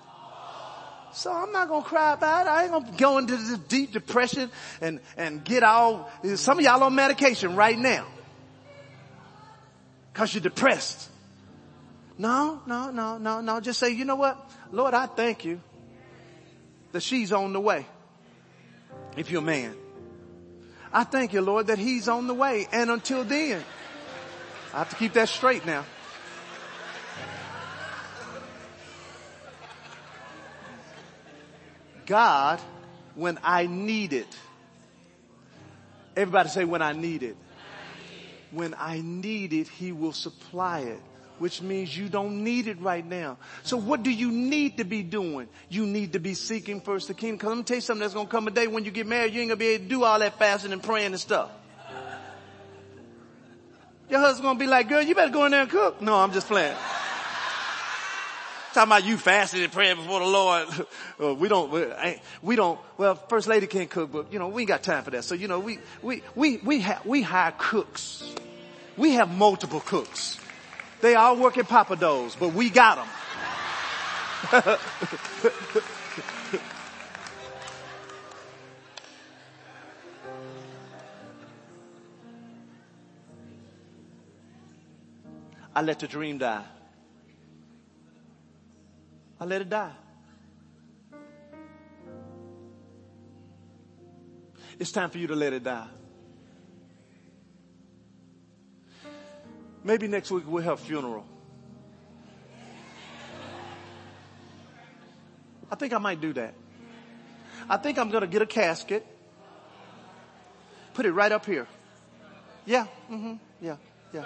So 1.13 1.33
I'm 1.33 1.53
not 1.53 1.69
to 1.83 1.89
cry 1.89 2.13
about 2.13 2.47
it. 2.47 2.51
I 2.51 2.65
ain't 2.65 2.87
to 2.87 2.93
go 2.97 3.19
into 3.19 3.37
this 3.37 3.59
deep 3.59 3.93
depression 3.93 4.51
and, 4.81 5.01
and 5.17 5.45
get 5.45 5.63
all, 5.63 6.11
some 6.37 6.59
of 6.59 6.65
y'all 6.65 6.83
on 6.83 6.95
medication 6.95 7.57
right 7.57 7.79
now. 7.79 8.07
Cause 10.15 10.35
you're 10.35 10.41
depressed. 10.41 11.09
No, 12.21 12.61
no, 12.67 12.91
no, 12.91 13.17
no, 13.17 13.41
no. 13.41 13.61
Just 13.61 13.81
say, 13.81 13.93
you 13.93 14.05
know 14.05 14.17
what? 14.17 14.39
Lord, 14.73 14.93
I 14.93 15.07
thank 15.07 15.47
you 15.47 15.59
that 16.93 17.03
she's 17.03 17.33
on 17.33 17.55
the 17.55 17.61
way. 17.61 17.87
If 19.17 19.31
you're 19.31 19.41
a 19.41 19.45
man. 19.45 19.75
I 20.93 21.05
thank 21.05 21.33
you, 21.33 21.41
Lord, 21.41 21.69
that 21.69 21.79
he's 21.79 22.11
on 22.11 22.27
the 22.27 22.35
way. 22.35 22.69
And 22.73 22.91
until 22.91 23.25
then, 23.25 23.65
I 24.75 24.81
have 24.81 24.91
to 24.91 24.97
keep 24.97 25.15
that 25.15 25.31
straight 25.31 25.65
now. 25.65 25.87
God, 32.05 32.61
when 33.15 33.39
I 33.43 33.67
need 33.67 34.13
it, 34.13 34.37
everybody 36.15 36.51
say 36.51 36.67
when 36.67 36.83
I 36.83 36.93
need 36.93 37.23
it. 37.23 37.37
When 38.51 38.75
I 38.79 39.01
need 39.01 39.55
it, 39.55 39.69
he 39.69 39.93
will 39.93 40.13
supply 40.13 40.81
it 40.81 41.01
which 41.41 41.63
means 41.63 41.97
you 41.97 42.09
don't 42.09 42.45
need 42.45 42.69
it 42.69 42.81
right 42.81 43.05
now. 43.05 43.39
So 43.63 43.79
what 43.79 44.03
do 44.03 44.11
you 44.11 44.31
need 44.31 44.77
to 44.77 44.85
be 44.85 45.03
doing? 45.03 45.49
You 45.71 45.87
need 45.87 46.13
to 46.13 46.19
be 46.19 46.35
seeking 46.35 46.83
first 46.83 47.09
the 47.09 47.15
kingdom. 47.15 47.39
Cause 47.39 47.49
let 47.49 47.57
me 47.57 47.65
tell 47.65 47.77
you 47.77 47.81
something 47.81 48.03
that's 48.03 48.15
gonna 48.15 48.29
come 48.29 48.47
a 48.47 48.51
day 48.51 48.67
when 48.67 48.85
you 48.85 48.91
get 48.91 49.07
married, 49.07 49.33
you 49.33 49.41
ain't 49.41 49.49
gonna 49.49 49.57
be 49.57 49.69
able 49.69 49.85
to 49.85 49.89
do 49.89 50.05
all 50.05 50.19
that 50.19 50.39
fasting 50.39 50.73
and 50.73 50.83
praying 50.83 51.07
and 51.07 51.21
stuff. 51.21 51.51
Your 54.11 54.21
husband's 54.21 54.43
gonna 54.43 54.59
be 54.59 54.67
like, 54.67 54.89
girl, 54.89 55.01
you 55.01 55.15
better 55.15 55.33
go 55.33 55.47
in 55.47 55.53
there 55.53 55.63
and 55.63 55.71
cook. 55.71 56.03
No, 56.03 56.17
I'm 56.17 56.33
just 56.33 56.47
playing. 56.47 56.77
Talking 58.75 58.89
about 58.89 59.05
you 59.05 59.17
fasting 59.17 59.63
and 59.63 59.73
praying 59.73 59.97
before 59.97 60.21
the 60.21 60.27
Lord. 60.27 60.69
uh, 61.23 61.35
we 61.35 61.49
don't, 61.49 61.73
we, 61.73 61.87
we 62.43 62.55
don't, 62.55 62.79
well, 62.99 63.15
first 63.15 63.49
lady 63.49 63.67
can't 63.67 63.89
cook, 63.89 64.13
but 64.13 64.33
you 64.33 64.39
know, 64.39 64.49
we 64.49 64.63
ain't 64.63 64.69
got 64.69 64.83
time 64.83 65.03
for 65.05 65.11
that. 65.11 65.25
So, 65.25 65.35
you 65.35 65.49
know, 65.49 65.59
we, 65.59 65.79
we, 66.03 66.23
we, 66.35 66.59
we 66.59 66.81
have, 66.81 67.05
we 67.07 67.23
hire 67.23 67.55
cooks. 67.57 68.35
We 68.97 69.13
have 69.13 69.35
multiple 69.37 69.81
cooks. 69.81 70.39
They 71.01 71.15
all 71.15 71.37
work 71.37 71.57
at 71.57 71.67
Pappadeaux, 71.67 72.39
but 72.39 72.53
we 72.53 72.69
got 72.69 72.97
them. 72.97 73.09
I 85.75 85.83
let 85.83 85.99
the 86.01 86.09
dream 86.09 86.39
die. 86.39 86.65
I 89.41 89.45
let 89.45 89.63
it 89.63 89.71
die. 89.71 89.93
It's 94.79 94.93
time 94.93 95.11
for 95.11 95.19
you 95.19 95.27
to 95.29 95.35
let 95.35 95.53
it 95.53 95.65
die. 95.65 95.87
Maybe 99.83 100.09
next 100.09 100.31
week 100.31 100.45
we'll 100.47 100.63
have 100.63 100.81
funeral. 100.81 101.25
I 105.71 105.77
think 105.77 105.93
I 105.93 105.99
might 105.99 106.21
do 106.21 106.33
that. 106.35 106.55
I 107.69 107.77
think 107.77 107.99
I'm 107.99 108.11
going 108.11 108.23
to 108.23 108.27
get 108.27 108.43
a 108.43 108.47
casket, 108.47 109.07
put 110.95 111.07
it 111.07 111.13
right 111.13 111.31
up 111.31 111.47
here. 111.47 111.69
Yeah, 112.67 112.87
mm-hmm, 113.11 113.35
yeah, 113.61 113.77
yeah. 114.13 114.25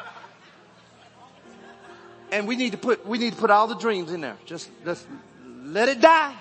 And 2.32 2.48
we 2.48 2.57
need 2.57 2.72
to 2.72 2.78
put 2.78 3.07
we 3.07 3.18
need 3.18 3.34
to 3.34 3.38
put 3.38 3.50
all 3.50 3.68
the 3.68 3.76
dreams 3.76 4.11
in 4.11 4.22
there. 4.22 4.36
Just 4.44 4.70
just 4.84 5.07
let 5.62 5.88
it 5.88 6.00
die. 6.00 6.34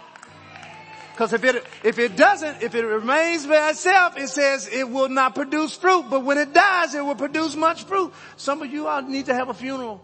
Because 1.13 1.31
if 1.31 1.43
it, 1.43 1.63
if 1.83 1.99
it 1.99 2.17
doesn't, 2.17 2.63
if 2.63 2.73
it 2.73 2.83
remains 2.83 3.45
by 3.45 3.69
itself, 3.69 4.17
it 4.17 4.29
says 4.29 4.67
it 4.67 4.89
will 4.89 5.09
not 5.09 5.35
produce 5.35 5.75
fruit. 5.75 6.05
But 6.09 6.25
when 6.25 6.39
it 6.39 6.53
dies, 6.53 6.95
it 6.95 7.05
will 7.05 7.13
produce 7.13 7.55
much 7.55 7.83
fruit. 7.83 8.11
Some 8.35 8.63
of 8.63 8.73
you 8.73 8.87
all 8.87 9.03
need 9.03 9.27
to 9.27 9.35
have 9.35 9.47
a 9.47 9.53
funeral. 9.53 10.03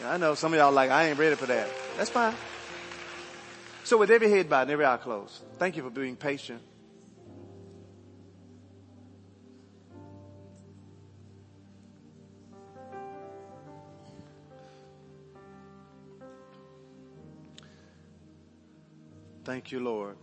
Yeah, 0.00 0.12
I 0.12 0.16
know 0.18 0.36
some 0.36 0.52
of 0.52 0.58
y'all 0.58 0.70
like, 0.70 0.90
I 0.90 1.08
ain't 1.08 1.18
ready 1.18 1.34
for 1.34 1.46
that. 1.46 1.68
That's 1.96 2.10
fine. 2.10 2.34
So 3.82 3.98
with 3.98 4.10
every 4.12 4.30
head 4.30 4.48
bowed 4.48 4.62
and 4.62 4.70
every 4.70 4.86
eye 4.86 4.96
closed, 4.96 5.42
thank 5.58 5.76
you 5.76 5.82
for 5.82 5.90
being 5.90 6.14
patient. 6.14 6.62
Thank 19.44 19.72
you, 19.72 19.80
Lord. 19.80 20.16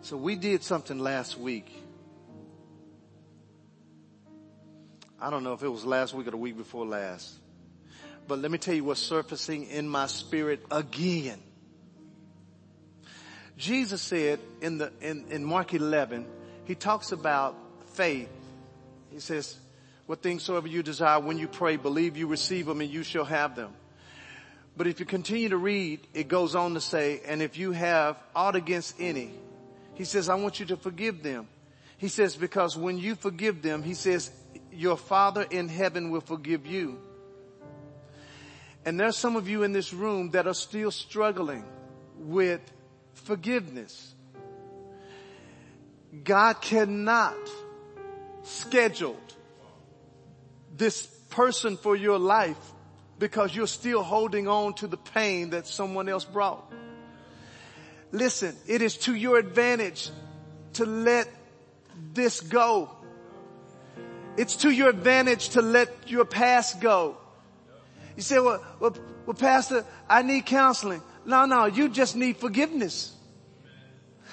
So 0.00 0.16
we 0.16 0.34
did 0.34 0.64
something 0.64 0.98
last 0.98 1.38
week. 1.38 1.70
I 5.20 5.28
don't 5.28 5.44
know 5.44 5.52
if 5.52 5.62
it 5.62 5.68
was 5.68 5.84
last 5.84 6.14
week 6.14 6.26
or 6.26 6.30
the 6.30 6.38
week 6.38 6.56
before 6.56 6.86
last. 6.86 7.34
But 8.26 8.38
let 8.38 8.50
me 8.50 8.56
tell 8.56 8.74
you 8.74 8.82
what's 8.82 9.00
surfacing 9.00 9.66
in 9.66 9.86
my 9.88 10.06
spirit 10.06 10.64
again. 10.70 11.40
Jesus 13.60 14.00
said 14.00 14.40
in 14.62 14.78
the, 14.78 14.90
in, 15.02 15.26
in 15.30 15.44
Mark 15.44 15.74
11, 15.74 16.26
he 16.64 16.74
talks 16.74 17.12
about 17.12 17.54
faith. 17.92 18.30
He 19.10 19.20
says, 19.20 19.58
what 20.06 20.22
things 20.22 20.42
soever 20.42 20.66
you 20.66 20.82
desire 20.82 21.20
when 21.20 21.38
you 21.38 21.46
pray, 21.46 21.76
believe 21.76 22.16
you 22.16 22.26
receive 22.26 22.66
them 22.66 22.80
and 22.80 22.90
you 22.90 23.02
shall 23.02 23.26
have 23.26 23.54
them. 23.54 23.72
But 24.76 24.86
if 24.86 24.98
you 24.98 25.04
continue 25.04 25.50
to 25.50 25.58
read, 25.58 26.00
it 26.14 26.26
goes 26.26 26.54
on 26.54 26.72
to 26.72 26.80
say, 26.80 27.20
and 27.26 27.42
if 27.42 27.58
you 27.58 27.72
have 27.72 28.16
aught 28.34 28.56
against 28.56 28.98
any, 28.98 29.30
he 29.94 30.04
says, 30.04 30.30
I 30.30 30.36
want 30.36 30.58
you 30.58 30.66
to 30.66 30.76
forgive 30.78 31.22
them. 31.22 31.46
He 31.98 32.08
says, 32.08 32.36
because 32.36 32.78
when 32.78 32.96
you 32.96 33.14
forgive 33.14 33.60
them, 33.60 33.82
he 33.82 33.92
says, 33.92 34.30
your 34.72 34.96
Father 34.96 35.46
in 35.50 35.68
heaven 35.68 36.10
will 36.10 36.22
forgive 36.22 36.66
you. 36.66 36.98
And 38.86 38.98
there's 38.98 39.18
some 39.18 39.36
of 39.36 39.50
you 39.50 39.64
in 39.64 39.72
this 39.72 39.92
room 39.92 40.30
that 40.30 40.46
are 40.46 40.54
still 40.54 40.90
struggling 40.90 41.64
with 42.16 42.60
forgiveness. 43.20 44.14
God 46.24 46.60
cannot 46.60 47.36
schedule 48.42 49.16
this 50.76 51.06
person 51.30 51.76
for 51.76 51.94
your 51.94 52.18
life 52.18 52.58
because 53.18 53.54
you're 53.54 53.66
still 53.66 54.02
holding 54.02 54.48
on 54.48 54.74
to 54.74 54.86
the 54.86 54.96
pain 54.96 55.50
that 55.50 55.66
someone 55.66 56.08
else 56.08 56.24
brought. 56.24 56.72
Listen, 58.12 58.56
it 58.66 58.82
is 58.82 58.96
to 58.96 59.14
your 59.14 59.38
advantage 59.38 60.10
to 60.74 60.84
let 60.84 61.28
this 62.12 62.40
go. 62.40 62.90
It's 64.36 64.56
to 64.56 64.70
your 64.70 64.88
advantage 64.88 65.50
to 65.50 65.62
let 65.62 66.10
your 66.10 66.24
past 66.24 66.80
go. 66.80 67.18
You 68.16 68.22
say, 68.22 68.38
well, 68.40 68.64
well, 68.80 68.96
well, 69.26 69.34
pastor, 69.34 69.84
I 70.08 70.22
need 70.22 70.46
counseling. 70.46 71.02
No, 71.24 71.46
no, 71.46 71.66
you 71.66 71.88
just 71.88 72.16
need 72.16 72.38
forgiveness. 72.38 73.14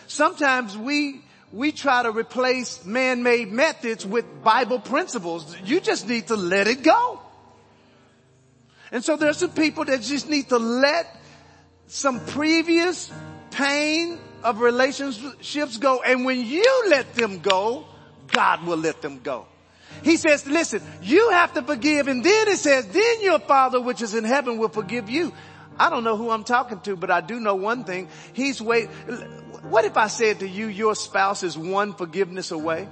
Sometimes 0.08 0.78
we, 0.78 1.22
we 1.52 1.72
try 1.72 2.04
to 2.04 2.12
replace 2.12 2.86
man-made 2.86 3.52
methods 3.52 4.06
with 4.06 4.26
Bible 4.44 4.80
principles. 4.80 5.56
You 5.64 5.80
just 5.82 6.08
need 6.08 6.28
to 6.28 6.36
let 6.36 6.68
it 6.68 6.84
go. 6.84 7.22
And 8.92 9.04
so 9.04 9.18
there's 9.18 9.38
some 9.38 9.52
people 9.52 9.86
that 9.86 10.02
just 10.02 10.30
need 10.30 10.50
to 10.50 10.58
let 10.58 11.14
some 11.88 12.20
previous 12.22 13.12
pain 13.52 14.18
of 14.44 14.62
relationships 14.62 15.78
go. 15.78 16.02
And 16.02 16.24
when 16.24 16.46
you 16.46 16.86
let 16.90 17.14
them 17.16 17.40
go, 17.40 17.86
God 18.32 18.66
will 18.66 18.78
let 18.78 19.02
them 19.02 19.20
go. 19.22 19.46
He 20.04 20.16
says, 20.18 20.46
listen, 20.46 20.82
you 21.02 21.32
have 21.32 21.54
to 21.56 21.64
forgive. 21.64 22.08
And 22.08 22.24
then 22.24 22.48
it 22.48 22.58
says, 22.58 22.88
then 22.88 23.22
your 23.22 23.40
father 23.40 23.82
which 23.82 24.02
is 24.02 24.14
in 24.14 24.24
heaven 24.24 24.58
will 24.58 24.70
forgive 24.70 25.10
you. 25.10 25.34
I 25.80 25.90
don't 25.90 26.04
know 26.04 26.18
who 26.18 26.30
I'm 26.32 26.44
talking 26.44 26.80
to, 26.82 26.96
but 26.96 27.12
I 27.12 27.22
do 27.22 27.40
know 27.40 27.56
one 27.56 27.84
thing. 27.84 28.10
He's 28.34 28.62
wait. 28.62 28.88
What 29.64 29.86
if 29.86 29.98
I 29.98 30.08
said 30.08 30.40
to 30.40 30.48
you, 30.48 30.68
your 30.68 30.96
spouse 30.96 31.44
is 31.44 31.58
one 31.58 31.94
forgiveness 31.94 32.52
away? 32.52 32.88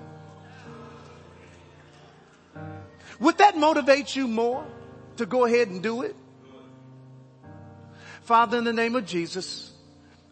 Would 3.19 3.37
that 3.37 3.57
motivate 3.57 4.15
you 4.15 4.27
more 4.27 4.65
to 5.17 5.25
go 5.25 5.45
ahead 5.45 5.69
and 5.69 5.81
do 5.81 6.01
it? 6.01 6.15
Father, 8.23 8.57
in 8.57 8.63
the 8.63 8.73
name 8.73 8.95
of 8.95 9.05
Jesus, 9.05 9.71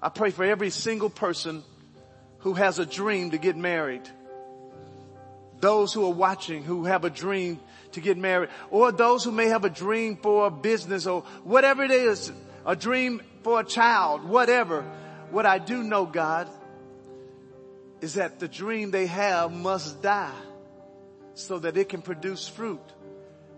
I 0.02 0.10
pray 0.10 0.32
for 0.32 0.44
every 0.44 0.70
single 0.70 1.10
person 1.10 1.64
who 2.40 2.54
has 2.54 2.80
a 2.80 2.86
dream 2.86 3.32
to 3.32 3.38
get 3.38 3.56
married. 3.56 4.02
Those 5.60 5.94
who 5.94 6.06
are 6.06 6.14
watching 6.14 6.64
who 6.64 6.86
have 6.86 7.06
a 7.06 7.10
dream 7.10 7.60
to 7.94 8.02
get 8.02 8.18
married 8.18 8.50
or 8.70 8.92
those 8.92 9.24
who 9.24 9.32
may 9.32 9.48
have 9.48 9.64
a 9.64 9.70
dream 9.70 10.18
for 10.18 10.48
a 10.48 10.52
business 10.52 11.08
or 11.08 11.22
whatever 11.44 11.84
it 11.84 11.92
is, 11.92 12.34
a 12.66 12.76
dream 12.76 13.22
for 13.44 13.60
a 13.60 13.64
child, 13.64 14.24
whatever. 14.24 14.82
What 15.32 15.46
I 15.46 15.60
do 15.60 15.84
know, 15.84 16.06
God, 16.06 16.50
is 18.02 18.16
that 18.16 18.40
the 18.40 18.48
dream 18.48 18.92
they 18.92 19.08
have 19.08 19.52
must 19.52 20.02
die 20.02 20.32
so 21.34 21.60
that 21.60 21.78
it 21.78 21.90
can 21.90 22.02
produce 22.02 22.48
fruit. 22.48 22.82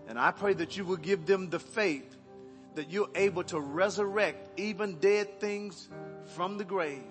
And 0.08 0.18
I 0.18 0.30
pray 0.30 0.54
that 0.54 0.76
you 0.76 0.84
will 0.84 0.96
give 0.96 1.26
them 1.26 1.50
the 1.50 1.58
faith 1.58 2.16
that 2.76 2.90
you're 2.90 3.10
able 3.14 3.42
to 3.44 3.58
resurrect 3.58 4.60
even 4.60 4.96
dead 4.96 5.40
things 5.40 5.88
from 6.34 6.58
the 6.58 6.64
grave. 6.64 7.02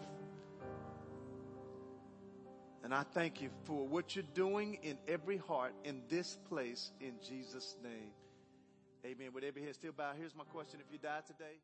And 2.83 2.93
I 2.93 3.01
thank 3.01 3.41
you 3.41 3.49
for 3.63 3.87
what 3.87 4.15
you're 4.15 4.23
doing 4.35 4.77
in 4.83 4.97
every 5.07 5.37
heart 5.37 5.73
in 5.83 6.03
this 6.07 6.37
place 6.49 6.91
in 7.01 7.13
Jesus' 7.27 7.75
name. 7.83 8.11
Amen. 9.03 9.29
Would 9.33 9.43
every 9.43 9.63
head 9.63 9.73
still 9.73 9.91
bow? 9.91 10.11
Here's 10.17 10.35
my 10.35 10.43
question. 10.43 10.79
If 10.85 10.91
you 10.91 10.99
die 10.99 11.21
today, 11.25 11.57